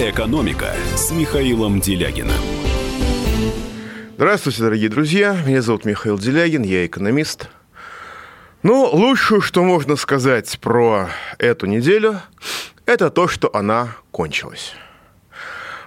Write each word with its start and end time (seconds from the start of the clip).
«Экономика» 0.00 0.76
с 0.94 1.10
Михаилом 1.10 1.80
Делягином. 1.80 2.36
Здравствуйте, 4.14 4.62
дорогие 4.62 4.88
друзья. 4.88 5.36
Меня 5.44 5.60
зовут 5.60 5.84
Михаил 5.84 6.16
Делягин, 6.16 6.62
я 6.62 6.86
экономист. 6.86 7.50
Ну, 8.62 8.88
лучшее, 8.92 9.40
что 9.40 9.64
можно 9.64 9.96
сказать 9.96 10.56
про 10.60 11.08
эту 11.38 11.66
неделю, 11.66 12.20
это 12.86 13.10
то, 13.10 13.26
что 13.26 13.50
она 13.52 13.96
кончилась. 14.12 14.74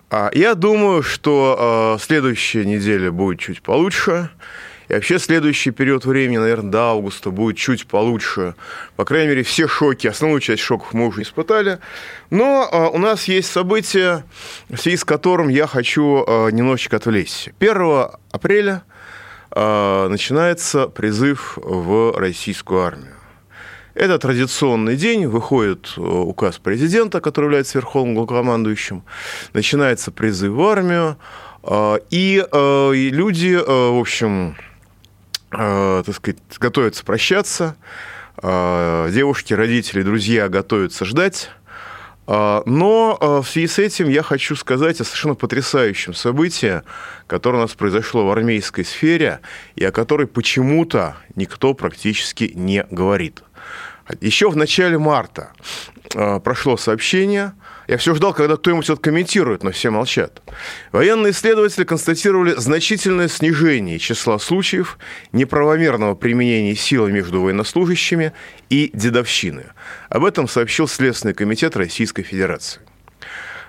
А, 0.09 0.29
я 0.33 0.55
думаю, 0.55 1.03
что 1.03 1.95
э, 1.97 2.03
следующая 2.03 2.65
неделя 2.65 3.13
будет 3.13 3.39
чуть 3.39 3.61
получше. 3.61 4.29
И 4.91 4.93
вообще 4.93 5.19
следующий 5.19 5.71
период 5.71 6.03
времени, 6.03 6.37
наверное, 6.37 6.69
до 6.69 6.79
августа 6.89 7.31
будет 7.31 7.55
чуть 7.55 7.87
получше. 7.87 8.55
По 8.97 9.05
крайней 9.05 9.29
мере, 9.29 9.43
все 9.43 9.65
шоки, 9.65 10.07
основную 10.07 10.41
часть 10.41 10.61
шоков 10.61 10.91
мы 10.91 11.07
уже 11.07 11.21
испытали. 11.21 11.79
Но 12.29 12.67
э, 12.69 12.87
у 12.93 12.97
нас 12.97 13.23
есть 13.29 13.49
событие, 13.49 14.25
в 14.67 14.75
связи 14.75 14.97
с 14.97 15.05
которым 15.05 15.47
я 15.47 15.65
хочу 15.65 16.25
э, 16.27 16.51
немножечко 16.51 16.97
отвлечься. 16.97 17.53
1 17.59 18.07
апреля 18.31 18.83
начинается 19.53 20.87
призыв 20.87 21.57
в 21.57 22.17
российскую 22.17 22.81
армию. 22.81 23.15
Это 23.93 24.17
традиционный 24.17 24.95
день, 24.95 25.27
выходит 25.27 25.97
указ 25.97 26.57
президента, 26.57 27.19
который 27.19 27.45
является 27.45 27.77
верховным 27.77 28.15
главнокомандующим, 28.15 29.03
начинается 29.51 30.11
призыв 30.11 30.53
в 30.53 30.61
армию, 30.61 31.17
и 32.09 32.47
люди, 33.11 33.55
в 33.55 33.99
общем, 33.99 34.55
так 35.51 36.15
сказать, 36.15 36.39
готовятся 36.59 37.03
прощаться, 37.03 37.75
девушки, 38.41 39.53
родители, 39.53 40.01
друзья 40.01 40.49
готовятся 40.49 41.05
ждать. 41.05 41.51
Но 42.27 43.17
в 43.19 43.43
связи 43.43 43.67
с 43.67 43.77
этим 43.77 44.07
я 44.07 44.23
хочу 44.23 44.55
сказать 44.55 45.01
о 45.01 45.03
совершенно 45.03 45.35
потрясающем 45.35 46.13
событии, 46.13 46.81
которое 47.27 47.57
у 47.57 47.61
нас 47.61 47.71
произошло 47.71 48.25
в 48.25 48.31
армейской 48.31 48.85
сфере 48.85 49.41
и 49.75 49.83
о 49.83 49.91
которой 49.91 50.27
почему-то 50.27 51.17
никто 51.35 51.73
практически 51.73 52.51
не 52.55 52.85
говорит. 52.89 53.43
Еще 54.19 54.49
в 54.49 54.55
начале 54.55 54.97
марта 54.97 55.51
э, 56.15 56.39
прошло 56.39 56.77
сообщение. 56.77 57.53
Я 57.87 57.97
все 57.97 58.15
ждал, 58.15 58.33
когда 58.33 58.57
кто-нибудь 58.57 58.89
это 58.89 59.01
комментирует, 59.01 59.63
но 59.63 59.71
все 59.71 59.89
молчат. 59.89 60.41
Военные 60.91 61.31
исследователи 61.31 61.83
констатировали 61.83 62.53
значительное 62.55 63.27
снижение 63.27 63.99
числа 63.99 64.39
случаев 64.39 64.97
неправомерного 65.31 66.15
применения 66.15 66.75
силы 66.75 67.11
между 67.11 67.41
военнослужащими 67.41 68.33
и 68.69 68.91
дедовщины. 68.93 69.65
Об 70.09 70.25
этом 70.25 70.47
сообщил 70.47 70.87
Следственный 70.87 71.33
комитет 71.33 71.75
Российской 71.75 72.23
Федерации. 72.23 72.81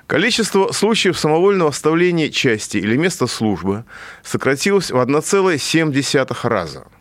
Количество 0.06 0.72
случаев 0.72 1.18
самовольного 1.18 1.70
оставления 1.70 2.28
части 2.28 2.76
или 2.76 2.96
места 2.96 3.26
службы 3.26 3.84
сократилось 4.22 4.90
в 4.90 4.96
1,7 4.96 6.48
раза– 6.48 6.84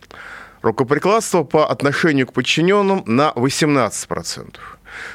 рукоприкладство 0.61 1.43
по 1.43 1.69
отношению 1.69 2.27
к 2.27 2.33
подчиненным 2.33 3.03
на 3.05 3.31
18%. 3.35 4.55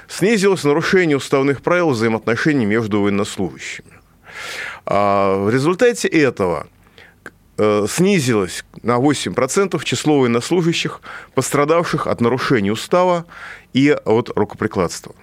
Снизилось 0.09 0.65
нарушение 0.65 1.17
уставных 1.17 1.63
правил 1.63 1.91
взаимоотношений 1.91 2.67
между 2.67 3.03
военнослужащими. 3.03 3.93
А 4.85 5.37
в 5.39 5.51
результате 5.51 6.09
этого 6.09 6.67
э, 7.59 7.87
снизилось 7.89 8.65
на 8.83 8.99
8% 8.99 9.83
число 9.85 10.21
военнослужащих, 10.21 11.01
пострадавших 11.35 12.07
от 12.07 12.21
нарушений 12.21 12.71
устава 12.71 13.27
и 13.73 13.97
от 14.05 14.31
рукоприкладства. 14.37 15.15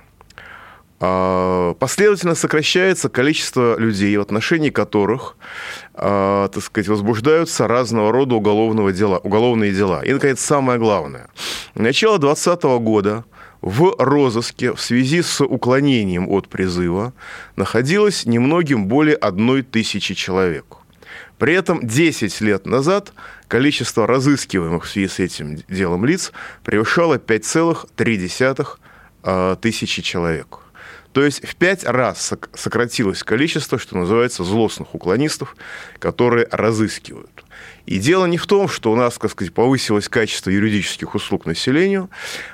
А, 1.05 1.73
последовательно 1.73 2.33
сокращается 2.33 3.09
количество 3.09 3.77
людей, 3.77 4.15
в 4.15 4.21
отношении 4.21 4.69
которых, 4.69 5.35
а, 5.93 6.47
так 6.47 6.63
сказать, 6.63 6.87
возбуждаются 6.87 7.67
разного 7.67 8.13
рода 8.13 8.35
уголовного 8.35 8.93
дела, 8.93 9.17
уголовные 9.17 9.73
дела. 9.73 10.01
И, 10.05 10.13
наконец, 10.13 10.39
самое 10.39 10.79
главное. 10.79 11.27
Начало 11.75 12.19
2020 12.19 12.79
года 12.79 13.25
в 13.63 13.95
розыске 13.97 14.73
в 14.73 14.81
связи 14.81 15.21
с 15.21 15.41
уклонением 15.41 16.27
от 16.29 16.49
призыва 16.49 17.13
находилось 17.55 18.25
немногим 18.25 18.87
более 18.87 19.15
одной 19.15 19.61
тысячи 19.61 20.13
человек. 20.13 20.65
При 21.37 21.53
этом 21.53 21.79
10 21.81 22.41
лет 22.41 22.65
назад 22.65 23.13
количество 23.47 24.05
разыскиваемых 24.05 24.83
в 24.83 24.89
связи 24.89 25.07
с 25.07 25.19
этим 25.19 25.55
делом 25.69 26.03
лиц 26.03 26.33
превышало 26.65 27.17
5,3 27.17 28.67
а, 29.23 29.55
тысячи 29.55 30.01
человек. 30.01 30.59
То 31.13 31.23
есть 31.23 31.47
в 31.47 31.55
пять 31.55 31.85
раз 31.85 32.33
сократилось 32.53 33.23
количество, 33.23 33.79
что 33.79 33.97
называется, 33.97 34.43
злостных 34.43 34.93
уклонистов, 34.93 35.55
которые 35.99 36.49
разыскивают. 36.51 37.42
И 37.85 37.99
дело 37.99 38.25
не 38.25 38.37
в 38.37 38.47
том, 38.47 38.69
что 38.69 38.91
у 38.91 38.95
нас, 38.95 39.17
так 39.17 39.31
сказать, 39.31 39.53
повысилось 39.53 40.07
качество 40.07 40.49
юридических 40.49 41.15
услуг 41.15 41.45
населению, 41.45 42.09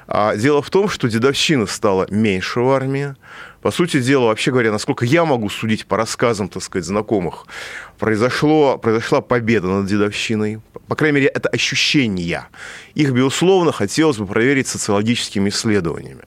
а 0.08 0.36
дело 0.36 0.62
в 0.62 0.70
том, 0.72 0.90
что 0.90 1.08
дедовщина 1.08 1.68
стала 1.68 2.08
меньше 2.10 2.62
в 2.62 2.70
армии, 2.70 3.16
по 3.62 3.72
сути 3.72 4.02
дела, 4.02 4.28
вообще 4.28 4.52
говоря, 4.52 4.72
насколько 4.72 5.06
я 5.06 5.26
могу 5.26 5.50
судить 5.50 5.86
по 5.86 5.98
рассказам, 5.98 6.48
так 6.48 6.64
сказать, 6.64 6.86
знакомых, 6.86 7.46
произошло, 7.98 8.78
произошла 8.78 9.22
победа 9.22 9.68
над 9.68 9.86
дедовщиной. 9.86 10.62
По 10.90 10.96
крайней 10.96 11.16
мере, 11.18 11.28
это 11.28 11.50
ощущение. 11.50 12.48
Их, 12.96 13.12
безусловно, 13.12 13.72
хотелось 13.72 14.18
бы 14.18 14.26
проверить 14.26 14.68
социологическими 14.68 15.50
исследованиями. 15.50 16.24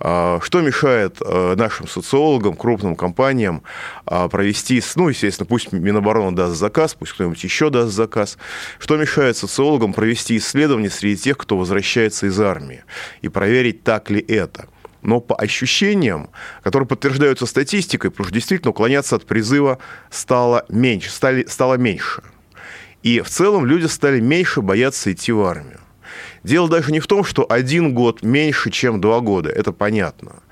А, 0.00 0.40
что 0.42 0.60
мешает 0.60 1.18
а, 1.20 1.54
нашим 1.54 1.86
социологам, 1.86 2.56
крупным 2.56 2.96
компаниям 2.96 3.62
а, 4.04 4.28
провести, 4.28 4.82
ну, 4.96 5.08
естественно, 5.08 5.46
пусть 5.46 5.70
Минобороны 5.70 6.36
даст 6.36 6.56
заказ, 6.56 6.94
пусть 6.94 7.12
кто-нибудь 7.12 7.42
еще 7.44 7.70
даст 7.70 7.92
заказ, 7.92 8.38
что 8.80 8.96
мешает 8.96 9.36
социологам 9.36 9.92
провести 9.92 10.36
исследование 10.36 10.90
среди 10.90 11.16
тех, 11.16 11.38
кто 11.38 11.56
возвращается 11.56 12.26
из 12.26 12.40
армии, 12.40 12.82
и 13.20 13.28
проверить, 13.28 13.84
так 13.84 14.10
ли 14.10 14.20
это 14.20 14.66
но 15.02 15.18
по 15.18 15.34
ощущениям, 15.34 16.30
которые 16.62 16.86
подтверждаются 16.86 17.46
статистикой, 17.46 18.12
потому 18.12 18.26
что 18.26 18.34
действительно 18.34 18.70
уклоняться 18.70 19.16
от 19.16 19.26
призыва 19.26 19.78
стало 20.10 20.64
меньше, 20.68 21.10
стали, 21.10 21.44
стало 21.46 21.74
меньше. 21.74 22.22
И 23.02 23.20
в 23.20 23.28
целом 23.28 23.66
люди 23.66 23.86
стали 23.86 24.20
меньше 24.20 24.62
бояться 24.62 25.12
идти 25.12 25.32
в 25.32 25.42
армию. 25.42 25.80
Дело 26.44 26.68
даже 26.68 26.92
не 26.92 27.00
в 27.00 27.06
том, 27.06 27.24
что 27.24 27.46
один 27.48 27.94
год 27.94 28.22
меньше, 28.22 28.70
чем 28.70 29.00
два 29.00 29.20
года, 29.20 29.50
это 29.50 29.72
понятно. 29.72 30.42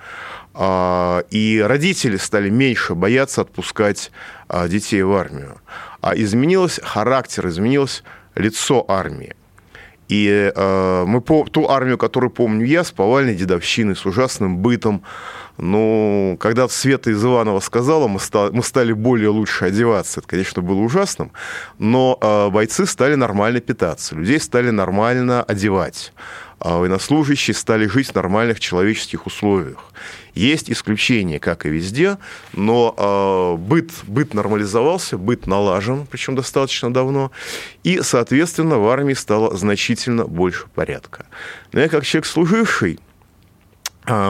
А, 0.52 1.24
и 1.30 1.60
родители 1.64 2.16
стали 2.16 2.50
меньше 2.50 2.94
бояться 2.94 3.42
отпускать 3.42 4.10
а, 4.48 4.68
детей 4.68 5.02
в 5.02 5.12
армию. 5.12 5.60
А 6.00 6.16
изменился 6.16 6.84
характер, 6.84 7.48
изменилось 7.48 8.02
лицо 8.34 8.84
армии. 8.88 9.34
И 10.10 10.52
э, 10.52 11.04
мы 11.06 11.20
ту 11.20 11.68
армию, 11.68 11.96
которую 11.96 12.30
помню 12.30 12.66
я, 12.66 12.82
с 12.82 12.90
повальной 12.90 13.36
дедовщиной, 13.36 13.94
с 13.94 14.04
ужасным 14.04 14.58
бытом. 14.58 15.04
Ну, 15.58 16.36
когда 16.40 16.68
Света 16.68 17.10
из 17.10 17.24
Иванова 17.24 17.60
сказала, 17.60 18.08
мы, 18.08 18.20
стали, 18.20 18.50
мы 18.52 18.62
стали 18.62 18.92
более 18.92 19.28
лучше 19.28 19.66
одеваться. 19.66 20.20
Это, 20.20 20.28
конечно, 20.28 20.62
было 20.62 20.80
ужасным. 20.80 21.32
Но 21.78 22.18
э, 22.20 22.50
бойцы 22.50 22.86
стали 22.86 23.14
нормально 23.14 23.60
питаться, 23.60 24.14
людей 24.14 24.40
стали 24.40 24.70
нормально 24.70 25.42
одевать 25.42 26.12
а 26.60 26.76
военнослужащие 26.76 27.54
стали 27.54 27.86
жить 27.86 28.08
в 28.08 28.14
нормальных 28.14 28.60
человеческих 28.60 29.26
условиях. 29.26 29.78
Есть 30.34 30.70
исключения, 30.70 31.40
как 31.40 31.64
и 31.64 31.70
везде, 31.70 32.18
но 32.52 32.94
э, 32.96 33.60
быт, 33.60 33.90
быт 34.06 34.34
нормализовался, 34.34 35.16
быт 35.16 35.46
налажен, 35.46 36.06
причем 36.06 36.36
достаточно 36.36 36.92
давно, 36.92 37.32
и, 37.82 38.00
соответственно, 38.02 38.78
в 38.78 38.88
армии 38.88 39.14
стало 39.14 39.56
значительно 39.56 40.26
больше 40.26 40.66
порядка. 40.74 41.24
Но 41.72 41.80
я 41.80 41.88
как 41.88 42.04
человек 42.04 42.26
служивший, 42.26 43.00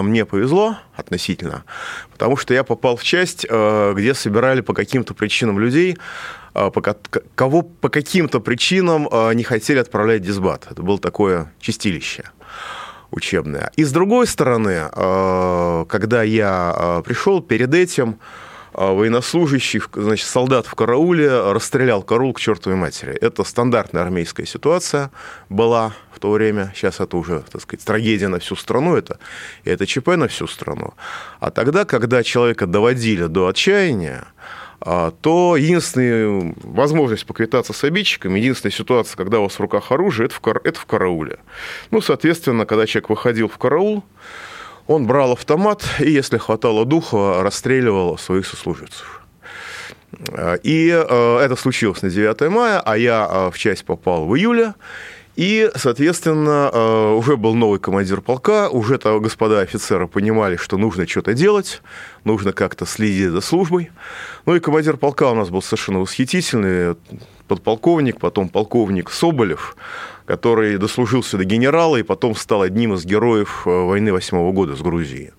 мне 0.02 0.24
повезло 0.24 0.76
относительно, 0.96 1.64
потому 2.12 2.36
что 2.36 2.54
я 2.54 2.64
попал 2.64 2.96
в 2.96 3.02
часть, 3.02 3.46
э, 3.48 3.92
где 3.96 4.14
собирали 4.14 4.60
по 4.60 4.74
каким-то 4.74 5.14
причинам 5.14 5.58
людей, 5.58 5.96
по, 6.52 6.70
кого 7.34 7.62
по 7.62 7.88
каким-то 7.88 8.40
причинам 8.40 9.08
э, 9.10 9.34
не 9.34 9.44
хотели 9.44 9.78
отправлять 9.78 10.22
в 10.22 10.24
дисбат. 10.24 10.66
Это 10.70 10.82
было 10.82 10.98
такое 10.98 11.52
чистилище 11.60 12.24
учебная. 13.10 13.72
И 13.76 13.84
с 13.84 13.90
другой 13.90 14.26
стороны, 14.28 14.88
когда 14.92 16.22
я 16.22 17.02
пришел, 17.04 17.42
перед 17.42 17.74
этим 17.74 18.20
э, 18.74 18.92
военнослужащий, 18.92 19.80
значит, 19.94 20.26
солдат 20.26 20.66
в 20.66 20.74
карауле 20.74 21.52
расстрелял 21.52 22.02
караул 22.02 22.32
к 22.32 22.40
чертовой 22.40 22.78
матери. 22.78 23.12
Это 23.14 23.44
стандартная 23.44 24.02
армейская 24.02 24.46
ситуация 24.46 25.10
была 25.48 25.92
в 26.12 26.18
то 26.18 26.30
время. 26.30 26.72
Сейчас 26.74 27.00
это 27.00 27.16
уже, 27.16 27.44
так 27.50 27.62
сказать, 27.62 27.84
трагедия 27.84 28.28
на 28.28 28.38
всю 28.38 28.56
страну, 28.56 28.96
это, 28.96 29.18
это 29.64 29.86
ЧП 29.86 30.08
на 30.16 30.28
всю 30.28 30.46
страну. 30.46 30.94
А 31.40 31.50
тогда, 31.50 31.84
когда 31.84 32.22
человека 32.22 32.66
доводили 32.66 33.26
до 33.26 33.48
отчаяния, 33.48 34.26
а, 34.82 35.12
то 35.20 35.56
единственная 35.56 36.54
возможность 36.62 37.26
поквитаться 37.26 37.72
с 37.72 37.84
обидчиками, 37.84 38.38
единственная 38.38 38.72
ситуация, 38.72 39.16
когда 39.16 39.40
у 39.40 39.42
вас 39.42 39.54
в 39.54 39.60
руках 39.60 39.92
оружие, 39.92 40.26
это 40.26 40.34
в, 40.34 40.40
кар... 40.40 40.60
это 40.64 40.78
в 40.80 40.86
карауле. 40.86 41.38
Ну, 41.90 42.00
соответственно, 42.00 42.64
когда 42.64 42.86
человек 42.86 43.10
выходил 43.10 43.48
в 43.48 43.58
караул, 43.58 44.04
он 44.90 45.06
брал 45.06 45.32
автомат 45.32 45.84
и, 46.00 46.10
если 46.10 46.36
хватало 46.36 46.84
духа, 46.84 47.42
расстреливал 47.44 48.18
своих 48.18 48.44
сослуживцев. 48.44 49.22
И 50.64 50.88
это 50.88 51.54
случилось 51.56 52.02
на 52.02 52.10
9 52.10 52.50
мая, 52.50 52.80
а 52.80 52.98
я 52.98 53.50
в 53.52 53.56
часть 53.56 53.84
попал 53.84 54.26
в 54.26 54.36
июле. 54.36 54.74
И, 55.36 55.70
соответственно, 55.76 57.14
уже 57.14 57.36
был 57.36 57.54
новый 57.54 57.78
командир 57.78 58.20
полка, 58.20 58.68
уже 58.68 58.94
-то 58.96 59.20
господа 59.20 59.60
офицеры 59.60 60.08
понимали, 60.08 60.56
что 60.56 60.76
нужно 60.76 61.06
что-то 61.06 61.34
делать, 61.34 61.82
нужно 62.24 62.52
как-то 62.52 62.84
следить 62.84 63.30
за 63.30 63.40
службой. 63.40 63.92
Ну 64.44 64.56
и 64.56 64.60
командир 64.60 64.96
полка 64.96 65.30
у 65.30 65.34
нас 65.36 65.50
был 65.50 65.62
совершенно 65.62 66.00
восхитительный, 66.00 66.96
подполковник, 67.46 68.18
потом 68.18 68.48
полковник 68.48 69.10
Соболев, 69.10 69.76
который 70.30 70.78
дослужился 70.78 71.36
до 71.36 71.44
генерала 71.44 71.96
и 71.96 72.04
потом 72.04 72.36
стал 72.36 72.62
одним 72.62 72.94
из 72.94 73.04
героев 73.04 73.62
э, 73.66 73.70
войны 73.70 74.12
восьмого 74.12 74.52
года 74.52 74.76
с 74.76 74.80
Грузией. 74.80 75.32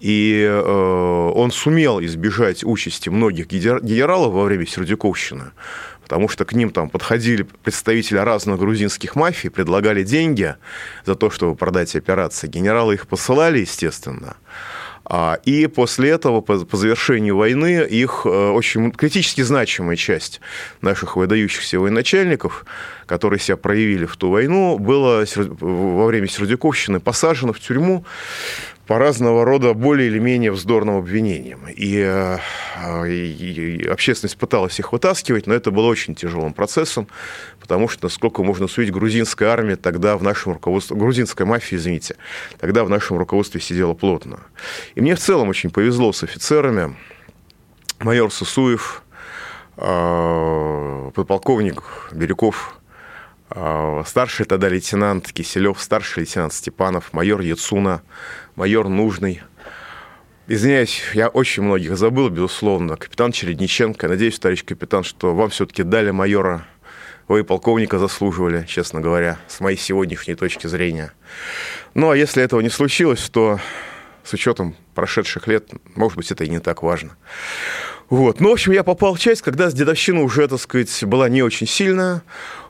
И 0.00 0.44
э, 0.46 1.32
он 1.34 1.50
сумел 1.50 1.98
избежать 2.00 2.62
участи 2.62 3.08
многих 3.08 3.46
генералов 3.48 4.34
во 4.34 4.44
время 4.44 4.66
Сердюковщины, 4.66 5.52
потому 6.02 6.28
что 6.28 6.44
к 6.44 6.52
ним 6.52 6.70
там 6.70 6.90
подходили 6.90 7.46
представители 7.64 8.18
разных 8.18 8.58
грузинских 8.58 9.16
мафий, 9.16 9.48
предлагали 9.50 10.02
деньги 10.02 10.56
за 11.06 11.14
то, 11.14 11.30
чтобы 11.30 11.56
продать 11.56 11.96
операции. 11.96 12.48
Генералы 12.48 12.94
их 12.94 13.06
посылали, 13.06 13.60
естественно. 13.60 14.36
А, 15.10 15.38
и 15.44 15.66
после 15.68 16.10
этого, 16.10 16.42
по, 16.42 16.58
по 16.66 16.76
завершению 16.76 17.36
войны, 17.36 17.86
их 17.88 18.22
э, 18.26 18.28
очень 18.28 18.92
критически 18.92 19.40
значимая 19.40 19.96
часть 19.96 20.40
наших 20.82 21.16
выдающихся 21.16 21.80
военачальников, 21.80 22.66
которые 23.06 23.40
себя 23.40 23.56
проявили 23.56 24.04
в 24.04 24.16
ту 24.18 24.30
войну, 24.30 24.78
была 24.78 25.24
во 25.34 26.06
время 26.06 26.28
Сердюковщины 26.28 27.00
посажена 27.00 27.54
в 27.54 27.60
тюрьму 27.60 28.04
по 28.86 28.98
разного 28.98 29.46
рода 29.46 29.72
более 29.72 30.08
или 30.08 30.18
менее 30.18 30.52
вздорным 30.52 30.96
обвинениям. 30.96 31.60
И, 31.68 32.02
э, 32.04 32.38
и, 33.08 33.82
и 33.82 33.86
общественность 33.86 34.36
пыталась 34.36 34.78
их 34.78 34.92
вытаскивать, 34.92 35.46
но 35.46 35.54
это 35.54 35.70
было 35.70 35.86
очень 35.86 36.14
тяжелым 36.14 36.52
процессом, 36.52 37.08
потому 37.68 37.86
что, 37.86 38.06
насколько 38.06 38.42
можно 38.42 38.66
судить, 38.66 38.90
грузинская 38.90 39.50
армия 39.50 39.76
тогда 39.76 40.16
в 40.16 40.22
нашем 40.22 40.54
руководстве, 40.54 40.96
грузинская 40.96 41.46
мафия, 41.46 41.78
извините, 41.78 42.16
тогда 42.58 42.82
в 42.82 42.88
нашем 42.88 43.18
руководстве 43.18 43.60
сидела 43.60 43.92
плотно. 43.92 44.40
И 44.94 45.02
мне 45.02 45.14
в 45.14 45.20
целом 45.20 45.50
очень 45.50 45.68
повезло 45.68 46.14
с 46.14 46.22
офицерами. 46.22 46.96
Майор 47.98 48.32
Сусуев, 48.32 49.02
э, 49.76 51.10
подполковник 51.14 52.10
Бирюков, 52.12 52.80
э, 53.50 54.02
старший 54.06 54.46
тогда 54.46 54.70
лейтенант 54.70 55.30
Киселев, 55.30 55.78
старший 55.78 56.22
лейтенант 56.22 56.54
Степанов, 56.54 57.12
майор 57.12 57.42
Яцуна, 57.42 58.00
майор 58.56 58.88
Нужный. 58.88 59.42
Извиняюсь, 60.46 61.02
я 61.12 61.28
очень 61.28 61.64
многих 61.64 61.98
забыл, 61.98 62.30
безусловно. 62.30 62.96
Капитан 62.96 63.30
Чередниченко. 63.32 64.08
Надеюсь, 64.08 64.38
товарищ 64.38 64.64
капитан, 64.64 65.04
что 65.04 65.34
вам 65.34 65.50
все-таки 65.50 65.82
дали 65.82 66.10
майора. 66.10 66.66
Вы 67.28 67.44
полковника 67.44 67.98
заслуживали, 67.98 68.64
честно 68.66 69.00
говоря, 69.00 69.38
с 69.48 69.60
моей 69.60 69.76
сегодняшней 69.76 70.34
точки 70.34 70.66
зрения. 70.66 71.12
Ну, 71.92 72.10
а 72.10 72.16
если 72.16 72.42
этого 72.42 72.60
не 72.60 72.70
случилось, 72.70 73.28
то 73.28 73.60
с 74.24 74.32
учетом 74.32 74.74
прошедших 74.94 75.46
лет, 75.46 75.68
может 75.94 76.16
быть, 76.16 76.30
это 76.30 76.44
и 76.44 76.48
не 76.48 76.58
так 76.58 76.82
важно. 76.82 77.16
Вот. 78.08 78.40
Ну, 78.40 78.48
в 78.48 78.52
общем, 78.52 78.72
я 78.72 78.82
попал 78.82 79.14
в 79.14 79.18
часть, 79.18 79.42
когда 79.42 79.70
дедовщина 79.70 80.22
уже, 80.22 80.48
так 80.48 80.58
сказать, 80.58 81.04
была 81.04 81.28
не 81.28 81.42
очень 81.42 81.66
сильная. 81.66 82.22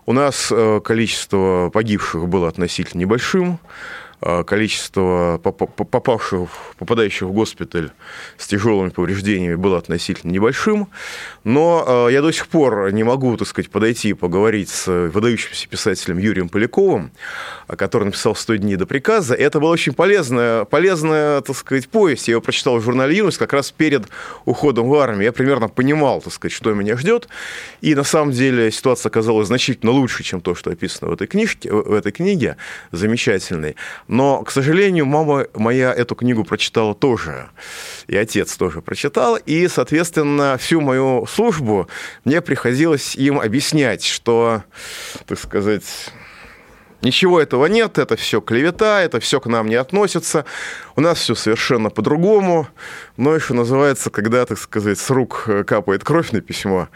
У 0.07 0.13
нас 0.13 0.49
э, 0.51 0.81
количество 0.85 1.71
погибших 1.73 2.27
было 2.27 2.49
относительно 2.49 3.01
небольшим. 3.01 3.61
А, 4.21 4.43
количество 4.43 5.41
попавших, 5.43 6.49
попадающих 6.77 7.29
в 7.29 7.33
госпиталь 7.33 7.91
с 8.37 8.49
тяжелыми 8.49 8.89
повреждениями 8.89 9.55
было 9.55 9.79
относительно 9.79 10.33
небольшим, 10.33 10.89
но 11.45 11.85
а, 11.87 12.09
я 12.09 12.21
до 12.21 12.33
сих 12.33 12.49
пор 12.49 12.91
не 12.93 13.05
могу, 13.05 13.37
так 13.37 13.47
сказать, 13.47 13.71
подойти 13.71 14.11
и 14.11 14.15
поговорить 14.15 14.71
с 14.71 14.89
выдающимся 14.89 15.69
писателем 15.69 16.19
Юрием 16.19 16.49
Поляковым, 16.49 17.13
который 17.69 18.05
написал 18.07 18.33
«100 18.33 18.59
дней 18.59 18.75
до 18.75 18.87
приказа». 18.87 19.35
Это 19.35 19.61
была 19.61 19.71
очень 19.71 19.93
полезная, 19.93 20.65
полезная, 20.65 21.41
так 21.41 21.57
сказать, 21.57 21.89
повесть. 21.89 22.27
Я 22.27 22.35
ее 22.35 22.41
прочитал 22.41 22.77
в 22.79 22.83
журнале 22.83 23.17
«Юность» 23.17 23.39
как 23.39 23.53
раз 23.53 23.71
перед 23.71 24.09
уходом 24.45 24.89
в 24.89 24.95
армию. 24.97 25.25
Я 25.25 25.33
примерно 25.33 25.69
понимал, 25.69 26.23
так 26.23 26.33
сказать, 26.33 26.53
что 26.53 26.75
меня 26.75 26.97
ждет. 26.97 27.29
И 27.83 27.95
на 27.95 28.03
самом 28.03 28.33
деле 28.33 28.73
ситуация 28.73 29.11
оказалась 29.11 29.47
значительно 29.47 29.93
лучше, 29.93 30.25
чем 30.25 30.41
то, 30.41 30.57
что 30.57 30.71
описано 30.71 31.11
в 31.11 31.15
этой 31.15 31.29
книжке, 31.29 31.73
в 31.73 31.93
этой 31.93 32.11
книге, 32.11 32.57
замечательной. 32.91 33.77
Но, 34.09 34.43
к 34.43 34.51
сожалению, 34.51 35.05
мама 35.07 35.47
моя 35.55 35.93
эту 35.93 36.15
книгу 36.15 36.43
прочитала 36.43 36.95
тоже. 36.95 37.51
И 38.07 38.17
отец 38.17 38.57
тоже 38.57 38.81
прочитал. 38.81 39.37
И, 39.37 39.69
соответственно, 39.69 40.57
всю 40.59 40.81
мою 40.81 41.27
службу 41.27 41.89
мне 42.25 42.41
приходилось 42.41 43.15
им 43.15 43.39
объяснять, 43.39 44.05
что, 44.05 44.65
так 45.27 45.39
сказать, 45.39 45.85
Ничего 47.01 47.41
этого 47.41 47.67
нет, 47.67 47.97
это 47.97 48.17
все 48.17 48.41
клевета, 48.41 49.01
это 49.01 49.21
все 49.21 49.39
к 49.41 49.47
нам 49.47 49.69
не 49.69 49.77
относится. 49.77 50.45
У 50.97 51.01
нас 51.01 51.19
все 51.19 51.37
совершенно 51.37 51.91
по-другому. 51.91 52.67
Но 53.17 53.37
еще 53.37 53.55
называется, 53.55 54.11
когда, 54.11 54.45
так 54.47 54.59
сказать, 54.59 54.99
с 54.99 55.09
рук 55.09 55.49
капает 55.65 56.03
кровь 56.03 56.33
на 56.33 56.41
письмо, 56.41 56.89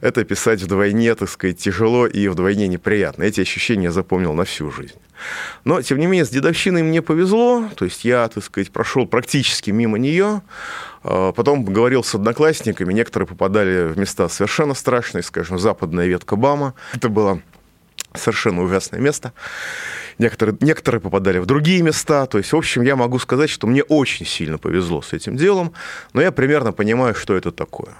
это 0.00 0.22
писать 0.24 0.62
вдвойне, 0.62 1.12
так 1.16 1.28
сказать, 1.28 1.58
тяжело 1.58 2.06
и 2.06 2.28
вдвойне 2.28 2.68
неприятно. 2.68 3.24
Эти 3.24 3.40
ощущения 3.40 3.84
я 3.84 3.90
запомнил 3.90 4.32
на 4.32 4.44
всю 4.44 4.70
жизнь. 4.70 4.94
Но, 5.64 5.82
тем 5.82 5.98
не 5.98 6.06
менее, 6.06 6.24
с 6.24 6.30
дедовщиной 6.30 6.82
мне 6.82 7.02
повезло, 7.02 7.68
то 7.76 7.84
есть 7.84 8.04
я, 8.04 8.28
так 8.28 8.44
сказать, 8.44 8.70
прошел 8.70 9.06
практически 9.06 9.70
мимо 9.70 9.98
нее, 9.98 10.42
а, 11.02 11.32
Потом 11.32 11.64
говорил 11.64 12.02
с 12.04 12.14
одноклассниками, 12.14 12.92
некоторые 12.92 13.26
попадали 13.26 13.92
в 13.92 13.98
места 13.98 14.28
совершенно 14.28 14.74
страшные, 14.74 15.22
скажем, 15.22 15.58
западная 15.58 16.06
ветка 16.06 16.36
БАМа. 16.36 16.74
Это 16.94 17.08
было 17.08 17.40
совершенно 18.14 18.62
ужасное 18.62 19.00
место. 19.00 19.32
Некоторые, 20.18 20.56
некоторые 20.60 21.00
попадали 21.00 21.38
в 21.38 21.46
другие 21.46 21.82
места. 21.82 22.26
То 22.26 22.38
есть, 22.38 22.52
в 22.52 22.56
общем, 22.56 22.82
я 22.82 22.96
могу 22.96 23.18
сказать, 23.18 23.50
что 23.50 23.66
мне 23.66 23.82
очень 23.82 24.26
сильно 24.26 24.58
повезло 24.58 25.00
с 25.02 25.12
этим 25.12 25.36
делом, 25.36 25.72
но 26.12 26.20
я 26.20 26.32
примерно 26.32 26.72
понимаю, 26.72 27.14
что 27.14 27.34
это 27.34 27.52
такое. 27.52 27.94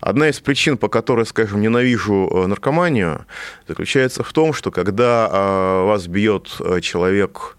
Одна 0.00 0.28
из 0.28 0.40
причин, 0.40 0.76
по 0.76 0.88
которой, 0.88 1.26
скажем, 1.26 1.60
ненавижу 1.60 2.30
э, 2.32 2.46
наркоманию, 2.46 3.26
заключается 3.68 4.22
в 4.22 4.32
том, 4.32 4.52
что 4.52 4.70
когда 4.70 5.28
э, 5.30 5.84
вас 5.86 6.06
бьет 6.06 6.56
э, 6.60 6.80
человек 6.80 7.56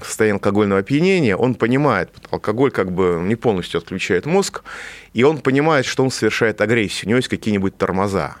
в 0.00 0.06
состоянии 0.06 0.34
алкогольного 0.34 0.80
опьянения, 0.80 1.36
он 1.36 1.54
понимает, 1.54 2.10
алкоголь 2.30 2.70
как 2.70 2.92
бы 2.92 3.20
не 3.22 3.36
полностью 3.36 3.78
отключает 3.78 4.26
мозг, 4.26 4.62
и 5.12 5.22
он 5.22 5.38
понимает, 5.38 5.86
что 5.86 6.02
он 6.02 6.10
совершает 6.10 6.60
агрессию, 6.60 7.06
у 7.06 7.08
него 7.10 7.18
есть 7.18 7.28
какие-нибудь 7.28 7.76
тормоза. 7.76 8.36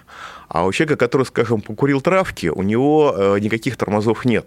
А 0.48 0.64
у 0.64 0.72
человека, 0.72 0.96
который, 0.96 1.24
скажем, 1.24 1.60
покурил 1.60 2.00
травки, 2.00 2.46
у 2.46 2.62
него 2.62 3.14
э, 3.16 3.38
никаких 3.40 3.76
тормозов 3.76 4.24
нет. 4.24 4.46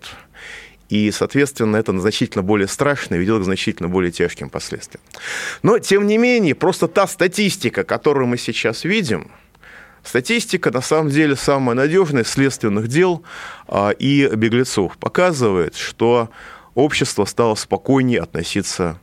И, 0.90 1.12
соответственно, 1.12 1.78
это 1.78 1.98
значительно 2.00 2.44
более 2.44 2.68
страшно 2.68 3.16
и 3.16 3.18
ведет 3.18 3.42
к 3.42 3.46
значительно 3.46 3.90
более 3.90 4.12
тяжким 4.12 4.50
последствиям. 4.50 5.02
Но, 5.64 5.80
тем 5.80 6.08
не 6.08 6.18
менее, 6.18 6.56
просто 6.56 6.88
та 6.88 7.08
статистика, 7.08 7.84
которую 7.84 8.28
мы 8.28 8.38
сейчас 8.38 8.84
видим, 8.84 9.32
Статистика, 10.04 10.72
на 10.72 10.80
самом 10.80 11.10
деле, 11.10 11.36
самая 11.36 11.76
надежная 11.76 12.24
следственных 12.24 12.88
дел 12.88 13.24
а, 13.68 13.90
и 13.90 14.30
беглецов 14.34 14.98
показывает, 14.98 15.76
что 15.76 16.30
общество 16.76 17.26
стало 17.26 17.56
спокойнее 17.56 18.22
относиться 18.22 19.00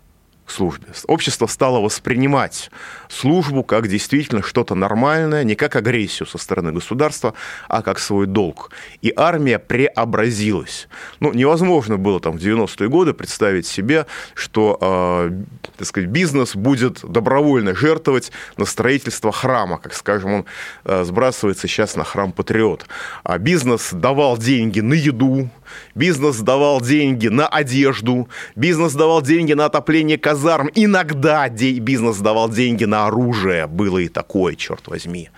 службе. 0.46 0.86
Общество 1.06 1.46
стало 1.46 1.80
воспринимать 1.80 2.70
службу 3.08 3.62
как 3.62 3.88
действительно 3.88 4.42
что-то 4.42 4.74
нормальное, 4.74 5.44
не 5.44 5.54
как 5.54 5.76
агрессию 5.76 6.26
со 6.26 6.38
стороны 6.38 6.72
государства, 6.72 7.34
а 7.68 7.82
как 7.82 7.98
свой 7.98 8.26
долг. 8.26 8.70
И 9.02 9.12
армия 9.16 9.58
преобразилась. 9.58 10.88
Ну, 11.20 11.32
невозможно 11.32 11.96
было 11.96 12.20
там 12.20 12.38
в 12.38 12.40
90-е 12.40 12.88
годы 12.88 13.14
представить 13.14 13.66
себе, 13.66 14.06
что, 14.34 14.78
э, 14.80 15.30
так 15.76 15.86
сказать, 15.86 16.08
бизнес 16.08 16.56
будет 16.56 17.00
добровольно 17.02 17.74
жертвовать 17.74 18.32
на 18.56 18.64
строительство 18.64 19.32
храма, 19.32 19.78
как, 19.78 19.94
скажем, 19.94 20.32
он 20.32 20.44
э, 20.84 21.04
сбрасывается 21.04 21.68
сейчас 21.68 21.96
на 21.96 22.04
храм 22.04 22.32
Патриот. 22.32 22.86
А 23.22 23.38
бизнес 23.38 23.90
давал 23.92 24.38
деньги 24.38 24.80
на 24.80 24.94
еду, 24.94 25.50
бизнес 25.94 26.38
давал 26.38 26.80
деньги 26.80 27.28
на 27.28 27.46
одежду, 27.46 28.28
бизнес 28.56 28.92
давал 28.94 29.22
деньги 29.22 29.52
на 29.52 29.66
отопление 29.66 30.18
казарм. 30.18 30.70
Иногда 30.74 31.48
бизнес 31.48 32.18
давал 32.18 32.48
деньги 32.48 32.84
на 32.84 33.03
оружие. 33.06 33.66
Было 33.66 33.98
и 33.98 34.08
такое, 34.08 34.54
черт 34.54 34.88
возьми. 34.88 35.30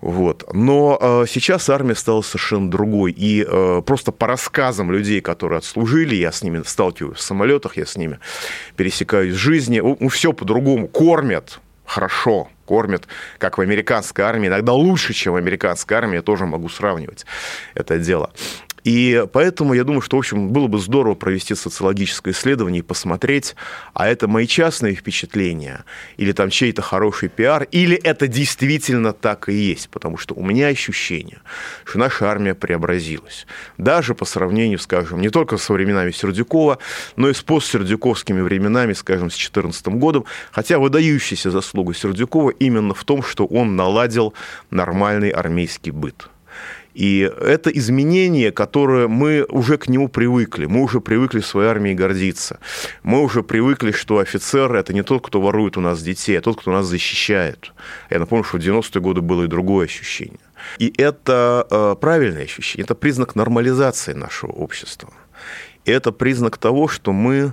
Вот. 0.00 0.48
Но 0.52 0.98
э, 1.00 1.24
сейчас 1.28 1.68
армия 1.68 1.94
стала 1.94 2.22
совершенно 2.22 2.70
другой. 2.70 3.12
И 3.12 3.44
э, 3.46 3.82
просто 3.84 4.12
по 4.12 4.26
рассказам 4.26 4.92
людей, 4.92 5.20
которые 5.20 5.58
отслужили, 5.58 6.14
я 6.14 6.32
с 6.32 6.42
ними 6.42 6.62
сталкиваюсь 6.64 7.18
в 7.18 7.22
самолетах, 7.22 7.76
я 7.76 7.86
с 7.86 7.96
ними 7.96 8.18
пересекаюсь 8.76 9.34
в 9.34 9.38
жизни, 9.38 9.82
все 10.08 10.32
по-другому. 10.32 10.88
Кормят 10.88 11.60
хорошо, 11.88 12.48
кормят, 12.66 13.08
как 13.38 13.58
в 13.58 13.60
американской 13.62 14.24
армии, 14.24 14.48
иногда 14.48 14.74
лучше, 14.74 15.14
чем 15.14 15.32
в 15.32 15.36
американской 15.36 15.96
армии, 15.96 16.16
я 16.16 16.22
тоже 16.22 16.44
могу 16.44 16.68
сравнивать 16.68 17.24
это 17.74 17.98
дело. 17.98 18.30
И 18.88 19.26
поэтому 19.34 19.74
я 19.74 19.84
думаю, 19.84 20.00
что, 20.00 20.16
в 20.16 20.20
общем, 20.20 20.48
было 20.48 20.66
бы 20.66 20.78
здорово 20.78 21.14
провести 21.14 21.54
социологическое 21.54 22.32
исследование 22.32 22.78
и 22.78 22.82
посмотреть, 22.82 23.54
а 23.92 24.08
это 24.08 24.28
мои 24.28 24.46
частные 24.46 24.94
впечатления, 24.94 25.84
или 26.16 26.32
там 26.32 26.48
чей-то 26.48 26.80
хороший 26.80 27.28
пиар, 27.28 27.64
или 27.64 27.98
это 27.98 28.28
действительно 28.28 29.12
так 29.12 29.50
и 29.50 29.52
есть, 29.52 29.90
потому 29.90 30.16
что 30.16 30.34
у 30.34 30.42
меня 30.42 30.68
ощущение, 30.68 31.42
что 31.84 31.98
наша 31.98 32.30
армия 32.30 32.54
преобразилась. 32.54 33.46
Даже 33.76 34.14
по 34.14 34.24
сравнению, 34.24 34.78
скажем, 34.78 35.20
не 35.20 35.28
только 35.28 35.58
со 35.58 35.74
временами 35.74 36.10
Сердюкова, 36.10 36.78
но 37.16 37.28
и 37.28 37.34
с 37.34 37.42
постсердюковскими 37.42 38.40
временами, 38.40 38.94
скажем, 38.94 39.28
с 39.28 39.34
2014 39.34 39.86
годом, 39.98 40.24
хотя 40.50 40.78
выдающаяся 40.78 41.50
заслуга 41.50 41.92
Сердюкова 41.92 42.52
именно 42.52 42.94
в 42.94 43.04
том, 43.04 43.22
что 43.22 43.44
он 43.44 43.76
наладил 43.76 44.32
нормальный 44.70 45.28
армейский 45.28 45.90
быт. 45.90 46.30
И 46.94 47.30
это 47.40 47.70
изменение, 47.70 48.50
которое 48.50 49.08
мы 49.08 49.44
уже 49.48 49.76
к 49.78 49.88
нему 49.88 50.08
привыкли. 50.08 50.66
Мы 50.66 50.82
уже 50.82 51.00
привыкли 51.00 51.40
своей 51.40 51.68
армией 51.68 51.94
гордиться. 51.94 52.58
Мы 53.02 53.22
уже 53.22 53.42
привыкли, 53.42 53.92
что 53.92 54.18
офицер– 54.18 54.74
это 54.74 54.92
не 54.92 55.02
тот, 55.02 55.26
кто 55.26 55.40
ворует 55.40 55.76
у 55.76 55.80
нас 55.80 56.02
детей, 56.02 56.38
а 56.38 56.40
тот, 56.40 56.60
кто 56.60 56.72
нас 56.72 56.86
защищает. 56.86 57.72
Я 58.10 58.18
напомню, 58.18 58.44
что 58.44 58.58
в 58.58 58.60
90-е 58.60 59.00
годы 59.00 59.20
было 59.20 59.44
и 59.44 59.46
другое 59.46 59.86
ощущение. 59.86 60.40
И 60.78 60.92
это 60.98 61.66
э, 61.70 61.96
правильное 62.00 62.44
ощущение, 62.44 62.84
это 62.84 62.94
признак 62.94 63.36
нормализации 63.36 64.12
нашего 64.12 64.50
общества. 64.50 65.10
И 65.84 65.90
это 65.90 66.12
признак 66.12 66.58
того, 66.58 66.88
что 66.88 67.12
мы 67.12 67.52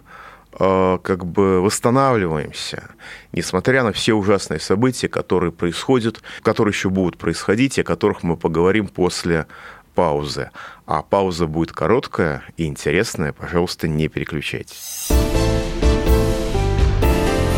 как 0.58 1.26
бы 1.26 1.62
восстанавливаемся, 1.62 2.90
несмотря 3.32 3.84
на 3.84 3.92
все 3.92 4.14
ужасные 4.14 4.60
события, 4.60 5.08
которые 5.08 5.52
происходят, 5.52 6.22
которые 6.42 6.72
еще 6.72 6.90
будут 6.90 7.18
происходить, 7.18 7.78
и 7.78 7.82
о 7.82 7.84
которых 7.84 8.24
мы 8.24 8.38
поговорим 8.38 8.88
после 8.88 9.48
паузы. 9.96 10.52
А 10.86 11.02
пауза 11.02 11.48
будет 11.48 11.72
короткая 11.72 12.44
и 12.58 12.66
интересная, 12.66 13.34
пожалуйста, 13.34 13.88
не 13.88 14.08
переключайтесь. 14.08 15.10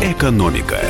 Экономика. 0.02 0.80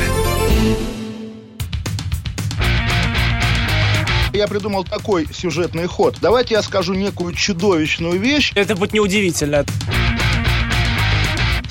Я 4.31 4.47
придумал 4.47 4.83
такой 4.83 5.27
сюжетный 5.33 5.87
ход. 5.87 6.17
Давайте 6.21 6.53
я 6.53 6.61
скажу 6.61 6.93
некую 6.93 7.33
чудовищную 7.33 8.19
вещь. 8.19 8.51
Это 8.55 8.75
будет 8.75 8.93
неудивительно 8.93 9.65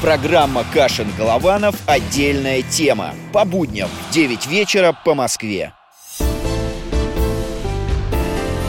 Программа 0.00 0.64
«Кашин-Голованов. 0.72 1.76
Отдельная 1.86 2.62
тема». 2.62 3.14
По 3.34 3.44
будням 3.44 3.90
в 3.90 4.14
9 4.14 4.46
вечера 4.46 4.96
по 5.04 5.14
Москве. 5.14 5.74